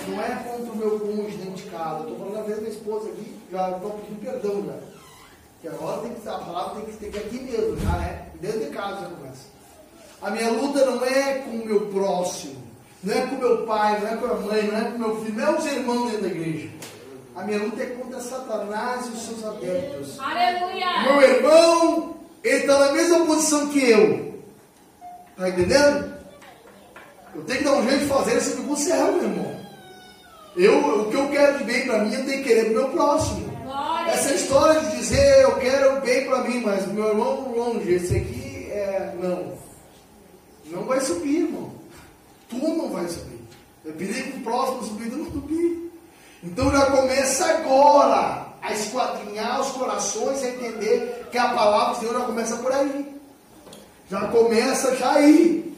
não 0.09 0.23
é 0.23 0.35
contra 0.37 0.73
o 0.73 0.77
meu 0.77 0.99
cônjuge 0.99 1.37
dentro 1.37 1.55
de 1.55 1.71
casa. 1.71 2.01
Estou 2.01 2.19
falando 2.19 2.35
da 2.35 2.43
vez 2.43 2.57
da 2.57 2.63
minha 2.63 2.75
esposa 2.75 3.09
aqui, 3.11 3.37
já 3.53 3.71
estou 3.71 3.91
pedindo 3.91 4.21
perdão 4.21 4.67
já. 4.67 4.79
Porque 5.61 5.69
agora 5.69 6.01
tem 6.03 6.15
que, 6.15 6.29
a 6.29 6.39
palavra 6.39 6.81
tem 6.81 6.85
que 6.87 6.97
ter 6.99 7.11
que 7.11 7.19
aqui 7.19 7.41
mesmo, 7.41 7.79
já 7.81 7.99
né? 7.99 8.31
Dentro 8.41 8.61
de 8.61 8.71
casa 8.71 9.01
já 9.03 9.09
começa. 9.09 9.59
A 10.21 10.31
minha 10.31 10.51
luta 10.51 10.85
não 10.85 11.05
é 11.05 11.35
com 11.39 11.51
o 11.51 11.67
meu 11.67 11.87
próximo, 11.89 12.58
não 13.03 13.15
é 13.15 13.27
com 13.27 13.37
meu 13.37 13.67
pai, 13.67 14.01
não 14.01 14.09
é 14.09 14.17
com 14.17 14.27
a 14.27 14.35
mãe, 14.35 14.63
não 14.65 14.79
é 14.79 14.85
com 14.91 14.99
meu 14.99 15.25
filho, 15.25 15.39
não 15.39 15.47
é 15.47 15.59
os 15.59 15.67
irmãos 15.67 16.11
dentro 16.11 16.23
da 16.23 16.29
igreja. 16.29 16.69
A 17.37 17.45
minha 17.45 17.59
luta 17.59 17.83
é 17.83 17.87
contra 17.87 18.21
Satanás 18.21 19.07
e 19.07 19.11
os 19.11 19.23
seus 19.23 19.45
adeptos. 19.45 20.19
Aleluia. 20.19 21.03
Meu 21.05 21.23
irmão, 21.23 22.17
ele 22.43 22.57
está 22.57 22.79
na 22.79 22.93
mesma 22.93 23.27
posição 23.27 23.69
que 23.69 23.91
eu. 23.91 24.43
Está 25.31 25.49
entendendo? 25.49 26.19
Eu 27.37 27.45
tenho 27.45 27.59
que 27.59 27.65
dar 27.65 27.73
um 27.75 27.89
jeito 27.89 28.01
de 28.01 28.09
fazer 28.09 28.37
esse 28.37 28.57
curso 28.57 28.85
certo, 28.85 29.13
meu 29.13 29.23
irmão. 29.23 29.59
Eu, 30.57 31.03
o 31.03 31.11
que 31.11 31.17
eu 31.17 31.29
quero 31.29 31.59
de 31.59 31.65
bem 31.65 31.87
para 31.87 31.99
mim, 31.99 32.13
eu 32.13 32.27
tenho 32.27 32.43
que 32.43 32.49
querer 32.49 32.65
para 32.65 32.73
o 32.73 32.75
meu 32.75 32.89
próximo. 32.89 33.49
Glória 33.63 34.11
Essa 34.11 34.35
história 34.35 34.81
de 34.81 34.97
dizer 34.97 35.43
eu 35.43 35.57
quero 35.61 36.01
bem 36.01 36.27
para 36.27 36.43
mim, 36.43 36.63
mas 36.65 36.87
meu 36.89 37.11
irmão 37.11 37.55
longe, 37.55 37.93
esse 37.93 38.17
aqui 38.17 38.69
é. 38.73 39.15
Não. 39.21 39.57
Não 40.67 40.83
vai 40.83 41.01
subir, 41.01 41.45
irmão. 41.45 41.78
Tu 42.49 42.57
não 42.57 42.91
vai 42.91 43.07
subir. 43.09 43.39
Eu 43.85 43.93
pedi 43.95 44.23
para 44.23 44.39
o 44.39 44.43
próximo 44.43 44.85
subir, 44.85 45.11
tu 45.11 45.17
não 45.17 45.31
subir. 45.31 45.93
Então 46.43 46.71
já 46.71 46.87
começa 46.87 47.45
agora 47.47 48.47
a 48.61 48.73
esquadrinhar 48.73 49.61
os 49.61 49.73
corações, 49.73 50.43
a 50.43 50.49
entender 50.49 51.29
que 51.31 51.39
a 51.39 51.49
palavra 51.49 51.95
do 51.95 52.01
Senhor 52.01 52.19
já 52.19 52.27
começa 52.27 52.57
por 52.57 52.73
aí. 52.73 53.19
Já 54.11 54.29
começa 54.29 54.97
já 54.97 55.13
aí. 55.13 55.75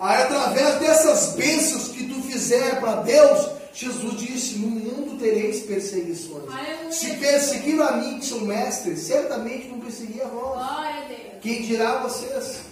Aí, 0.00 0.22
através 0.22 0.76
dessas 0.76 1.34
bênçãos 1.34 1.88
que 1.88 2.04
tu 2.04 2.22
fizer 2.22 2.78
para 2.78 3.02
Deus, 3.02 3.48
Jesus 3.74 4.16
disse: 4.16 4.58
No 4.58 4.68
mundo 4.68 5.18
tereis 5.18 5.60
perseguições. 5.62 6.44
Se 6.90 7.14
perseguir 7.16 7.80
a 7.82 7.92
mim, 7.92 8.18
que 8.18 8.26
sou 8.26 8.42
mestre, 8.42 8.96
certamente 8.96 9.68
não 9.68 9.80
perseguir 9.80 10.22
a 10.22 10.28
vós. 10.28 10.60
A. 10.60 11.38
Quem 11.40 11.62
dirá 11.62 11.98
vocês? 11.98 12.67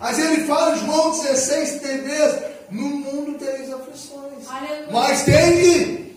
Mas 0.00 0.18
ele 0.18 0.44
fala 0.44 0.76
em 0.76 0.80
João 0.84 1.10
16, 1.12 1.80
33, 1.80 2.34
no 2.70 2.82
mundo 2.82 3.38
tereis 3.38 3.72
aflições. 3.72 4.48
Aleluia. 4.48 4.88
Mas 4.90 5.22
tende, 5.24 6.12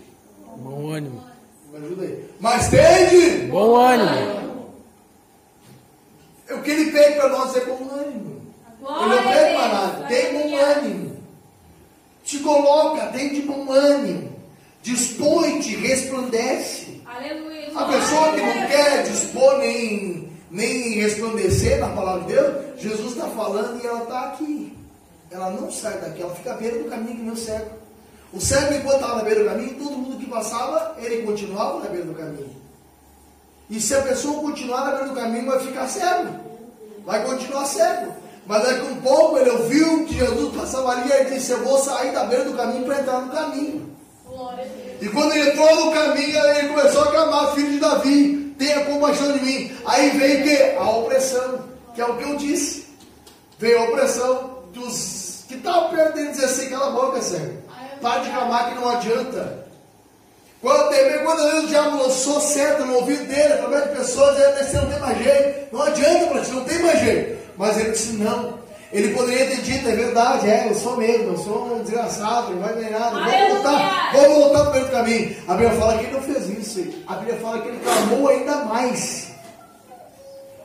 Bom 0.57 0.89
ânimo. 0.91 1.23
me 1.71 1.77
ajuda 1.85 2.03
aí. 2.03 2.29
Mas 2.39 2.67
tende, 2.69 3.47
Bom 3.47 3.75
ânimo. 3.75 4.73
o 6.49 6.61
que 6.61 6.71
ele 6.71 6.91
pede 6.91 7.15
para 7.15 7.29
nós 7.29 7.55
é 7.55 7.65
bom 7.65 7.87
ânimo. 7.91 8.41
Ele 8.81 9.15
não 9.15 9.23
pede 9.23 9.53
para 9.55 9.67
nada, 9.67 10.07
tem 10.07 10.33
bom 10.33 10.55
ânimo. 10.55 11.17
Te 12.23 12.39
coloca, 12.39 13.05
tem 13.07 13.29
de 13.29 13.41
bom 13.43 13.71
ânimo. 13.71 14.35
Dispõe-te, 14.83 15.75
resplandece. 15.75 17.01
Aleluia. 17.05 17.67
A 17.75 17.85
pessoa 17.85 18.31
que 18.31 18.39
Glória 18.39 18.61
não 18.61 18.67
quer 18.67 19.03
dispor 19.03 19.57
nem, 19.59 20.26
nem 20.49 20.93
resplandecer 21.01 21.79
na 21.79 21.89
palavra 21.89 22.21
de 22.21 22.33
Deus, 22.33 22.55
Jesus 22.77 23.11
está 23.13 23.27
falando 23.27 23.81
e 23.83 23.87
ela 23.87 24.03
está 24.03 24.29
aqui. 24.29 24.77
Ela 25.29 25.49
não 25.51 25.71
sai 25.71 25.97
daqui, 25.99 26.21
ela 26.21 26.33
fica 26.35 26.53
à 26.53 26.57
beira 26.57 26.77
do 26.77 26.89
caminho 26.89 27.15
que 27.17 27.21
nem 27.21 27.31
o 27.31 27.37
cego. 27.37 27.69
O 28.33 28.39
cego, 28.39 28.73
enquanto 28.73 28.95
estava 28.95 29.15
na 29.17 29.23
beira 29.23 29.43
do 29.43 29.49
caminho, 29.49 29.75
todo 29.75 29.97
mundo 29.97 30.17
que 30.17 30.29
passava, 30.29 30.95
ele 30.99 31.23
continuava 31.23 31.79
na 31.79 31.89
beira 31.89 32.05
do 32.05 32.13
caminho. 32.13 32.55
E 33.69 33.79
se 33.79 33.93
a 33.93 34.01
pessoa 34.01 34.41
continuar 34.41 34.85
na 34.85 34.91
beira 34.91 35.07
do 35.07 35.15
caminho, 35.15 35.45
vai 35.45 35.59
ficar 35.59 35.87
cego. 35.87 36.33
Vai 37.05 37.25
continuar 37.25 37.65
cego. 37.65 38.13
Mas 38.45 38.63
daqui 38.63 38.81
um 38.81 39.01
pouco 39.01 39.37
ele 39.37 39.49
ouviu 39.49 40.05
que 40.05 40.15
Jesus 40.15 40.55
passava 40.55 40.91
ali 40.91 41.09
e 41.09 41.11
ele 41.11 41.35
disse: 41.35 41.51
Eu 41.51 41.63
vou 41.63 41.77
sair 41.77 42.13
da 42.13 42.23
beira 42.23 42.45
do 42.45 42.53
caminho 42.55 42.85
para 42.85 43.01
entrar 43.01 43.21
no 43.21 43.31
caminho. 43.31 43.87
E 45.01 45.09
quando 45.09 45.33
ele 45.33 45.49
entrou 45.49 45.85
no 45.85 45.91
caminho, 45.91 46.45
ele 46.45 46.67
começou 46.69 47.01
a 47.03 47.11
clamar, 47.11 47.55
filho 47.55 47.71
de 47.71 47.79
Davi, 47.79 48.46
tenha 48.57 48.85
compaixão 48.85 49.31
de 49.33 49.43
mim. 49.45 49.71
Aí 49.85 50.09
veio 50.11 50.39
o 50.39 50.43
quê? 50.43 50.75
A 50.79 50.89
opressão, 50.89 51.59
que 51.95 52.01
é 52.01 52.05
o 52.05 52.15
que 52.17 52.23
eu 52.23 52.35
disse. 52.37 52.85
Veio 53.59 53.79
a 53.79 53.83
opressão 53.85 54.63
dos 54.73 55.43
que 55.47 55.55
estavam 55.55 55.89
perto 55.89 56.15
dele 56.15 56.29
dizer 56.31 56.45
assim, 56.45 56.69
cala 56.69 56.87
a 56.87 56.91
boca, 56.91 57.21
Senhor. 57.21 57.53
Para 58.01 58.19
de 58.21 58.29
clamar 58.29 58.69
que 58.69 58.75
não 58.75 58.89
adianta. 58.89 59.65
Quando, 60.61 60.89
teve- 60.89 61.19
quando 61.19 61.39
o 61.63 61.67
diabo 61.67 61.97
lançou 62.03 62.41
certo 62.41 62.83
no 62.85 62.95
ouvido 62.95 63.25
dele, 63.27 63.53
através 63.53 63.83
de 63.89 63.95
pessoas, 63.95 64.39
ele 64.39 64.63
disse, 64.63 64.75
não 64.75 64.87
tem 64.89 64.99
mais 64.99 65.17
jeito, 65.23 65.75
não 65.75 65.81
adianta 65.83 66.25
para 66.27 66.41
ti, 66.41 66.51
não 66.51 66.63
tem 66.65 66.79
mais 66.79 66.99
jeito. 66.99 67.37
Mas 67.57 67.77
ele 67.77 67.91
disse, 67.91 68.11
não. 68.13 68.59
Ele 68.91 69.13
poderia 69.13 69.47
ter 69.47 69.61
dito, 69.61 69.89
é 69.89 69.95
verdade, 69.95 70.49
é, 70.49 70.69
eu 70.69 70.75
sou 70.75 70.95
mesmo, 70.95 71.33
eu 71.33 71.37
sou 71.37 71.75
um 71.75 71.81
desgraçado, 71.81 72.53
não 72.53 72.61
vai 72.61 72.73
ganhar 72.75 72.99
nada, 72.99 73.19
vou 73.19 73.55
voltar, 73.55 74.11
vou 74.13 74.35
voltar 74.35 74.59
para 74.61 74.69
o 74.69 74.73
mesmo 74.73 74.91
caminho. 74.91 75.35
A 75.47 75.53
Bíblia 75.55 75.71
fala 75.71 75.97
que 75.97 76.05
ele 76.05 76.13
não 76.13 76.21
fez 76.21 76.49
isso, 76.49 77.03
a 77.05 77.15
Bíblia 77.15 77.37
fala 77.41 77.61
que 77.61 77.67
ele 77.67 77.79
clamou 77.79 78.29
ainda 78.29 78.55
mais. 78.65 79.27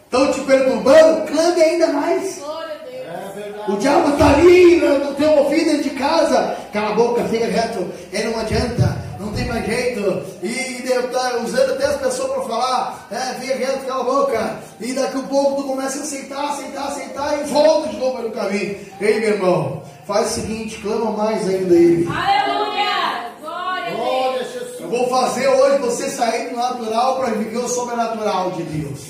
Estão 0.05 0.31
te 0.31 0.41
perturbando? 0.43 1.27
Clame 1.27 1.63
ainda 1.63 1.87
mais. 1.89 2.39
Glória 2.39 2.75
a 2.75 2.85
Deus. 2.85 3.67
É. 3.67 3.73
O 3.73 3.77
diabo 3.79 4.11
está 4.11 4.29
ali 4.35 4.77
no 4.77 5.15
teu 5.15 5.31
ouvido 5.39 5.83
de 5.83 5.89
casa. 5.91 6.55
Cala 6.71 6.91
a 6.91 6.95
boca, 6.95 7.25
fica 7.25 7.47
reto. 7.47 7.91
É, 8.13 8.25
não 8.25 8.39
adianta, 8.39 9.02
não 9.19 9.33
tem 9.33 9.47
mais 9.47 9.65
jeito. 9.67 10.25
E 10.43 10.83
está 11.13 11.37
usando 11.39 11.73
até 11.73 11.87
as 11.87 11.97
pessoas 11.97 12.33
para 12.33 12.43
falar. 12.43 13.07
É, 13.11 13.35
fica 13.41 13.57
reto, 13.57 13.87
cala 13.87 14.01
a 14.01 14.05
boca. 14.05 14.59
E 14.81 14.93
daqui 14.93 15.19
a 15.19 15.23
pouco 15.23 15.63
tu 15.63 15.69
começa 15.69 15.99
a 15.99 16.03
aceitar, 16.03 16.45
aceitar, 16.51 16.89
aceitar 16.89 17.41
e 17.41 17.45
volta 17.45 17.89
de 17.89 17.97
novo 17.97 18.19
para 18.19 18.27
o 18.27 18.33
caminho. 18.33 18.79
Ei, 19.01 19.21
meu 19.21 19.31
irmão, 19.31 19.83
faz 20.07 20.31
o 20.31 20.35
seguinte, 20.41 20.79
clama 20.79 21.11
mais 21.13 21.49
ainda 21.49 21.75
ele. 21.75 22.09
Aleluia. 22.09 23.33
Glória 23.41 23.87
a 23.87 23.95
Glória 23.95 24.41
a 24.41 24.43
Deus. 24.43 24.53
Jesus. 24.53 24.81
Eu 24.81 24.89
vou 24.89 25.09
fazer 25.09 25.49
hoje 25.49 25.79
você 25.79 26.11
sair 26.11 26.51
do 26.51 26.57
natural 26.57 27.17
para 27.17 27.31
viver 27.33 27.59
o 27.59 27.69
sobrenatural 27.69 28.51
de 28.53 28.63
Deus. 28.65 29.01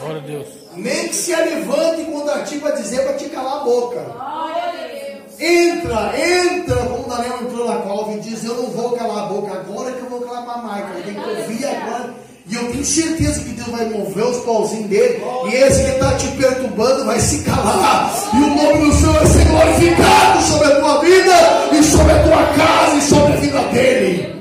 Glória 0.00 0.20
a 0.20 0.26
Deus. 0.26 0.48
Nem 0.76 1.08
que 1.08 1.14
se 1.14 1.34
levante 1.34 2.04
contra 2.04 2.42
ti 2.44 2.58
para 2.58 2.76
dizer 2.76 3.04
para 3.04 3.14
te 3.14 3.28
calar 3.28 3.60
a 3.60 3.64
boca. 3.64 4.00
Glória 4.00 4.62
a 4.64 4.70
Deus. 4.70 5.40
Entra, 5.40 6.12
entra, 6.18 6.76
Daniel 7.10 7.42
entrou 7.42 8.12
e 8.12 8.20
diz: 8.20 8.44
Eu 8.44 8.54
não 8.54 8.70
vou 8.70 8.92
calar 8.92 9.24
a 9.24 9.26
boca 9.26 9.52
agora 9.52 9.92
que 9.92 10.00
eu 10.00 10.08
vou 10.08 10.20
clamar 10.20 10.64
mais, 10.64 10.96
eu 10.96 11.02
tenho 11.02 11.22
que 11.22 11.28
ouvir 11.28 11.66
agora. 11.66 12.14
E 12.46 12.54
eu 12.54 12.72
tenho 12.72 12.84
certeza 12.84 13.44
que 13.44 13.50
Deus 13.50 13.68
vai 13.68 13.84
mover 13.90 14.24
os 14.24 14.38
pauzinhos 14.44 14.88
dele. 14.88 15.22
E 15.46 15.54
esse 15.54 15.84
que 15.84 15.90
está 15.90 16.16
te 16.16 16.28
perturbando 16.36 17.04
vai 17.04 17.20
se 17.20 17.44
calar. 17.44 18.12
E 18.34 18.36
o 18.36 18.54
nome 18.54 18.86
do 18.86 18.92
Senhor 18.96 19.12
vai 19.14 19.26
ser 19.26 19.44
glorificado 19.44 20.42
sobre 20.42 20.66
a 20.66 20.80
tua 20.80 21.00
vida, 21.00 21.78
e 21.78 21.82
sobre 21.84 22.12
a 22.12 22.22
tua 22.24 22.46
casa, 22.56 22.96
e 22.96 23.02
sobre 23.02 23.32
a 23.32 23.36
vida 23.36 23.62
dele. 23.68 24.40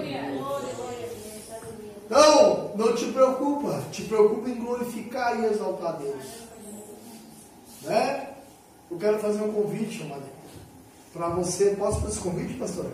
Então, 2.06 2.72
não 2.76 2.96
te 2.96 3.06
preocupa, 3.06 3.84
te 3.92 4.02
preocupa 4.04 4.50
em 4.50 4.56
glorificar 4.56 5.40
e 5.40 5.46
exaltar 5.46 5.98
Deus. 5.98 6.24
Né? 7.84 8.28
Eu 8.90 8.98
quero 8.98 9.20
fazer 9.20 9.44
um 9.44 9.52
convite, 9.52 10.02
amado, 10.02 10.24
para 11.14 11.30
você. 11.30 11.76
Posso 11.78 12.02
fazer 12.02 12.14
esse 12.14 12.22
convite, 12.22 12.54
pastor? 12.56 12.86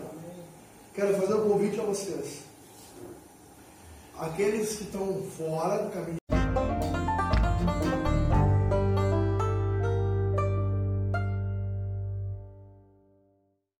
Quero 0.94 1.20
fazer 1.20 1.34
um 1.34 1.50
convite 1.50 1.80
a 1.80 1.84
vocês. 1.84 2.40
Aqueles 4.18 4.76
que 4.76 4.84
estão 4.84 5.22
fora 5.36 5.82
do 5.84 5.90
caminho. 5.90 6.35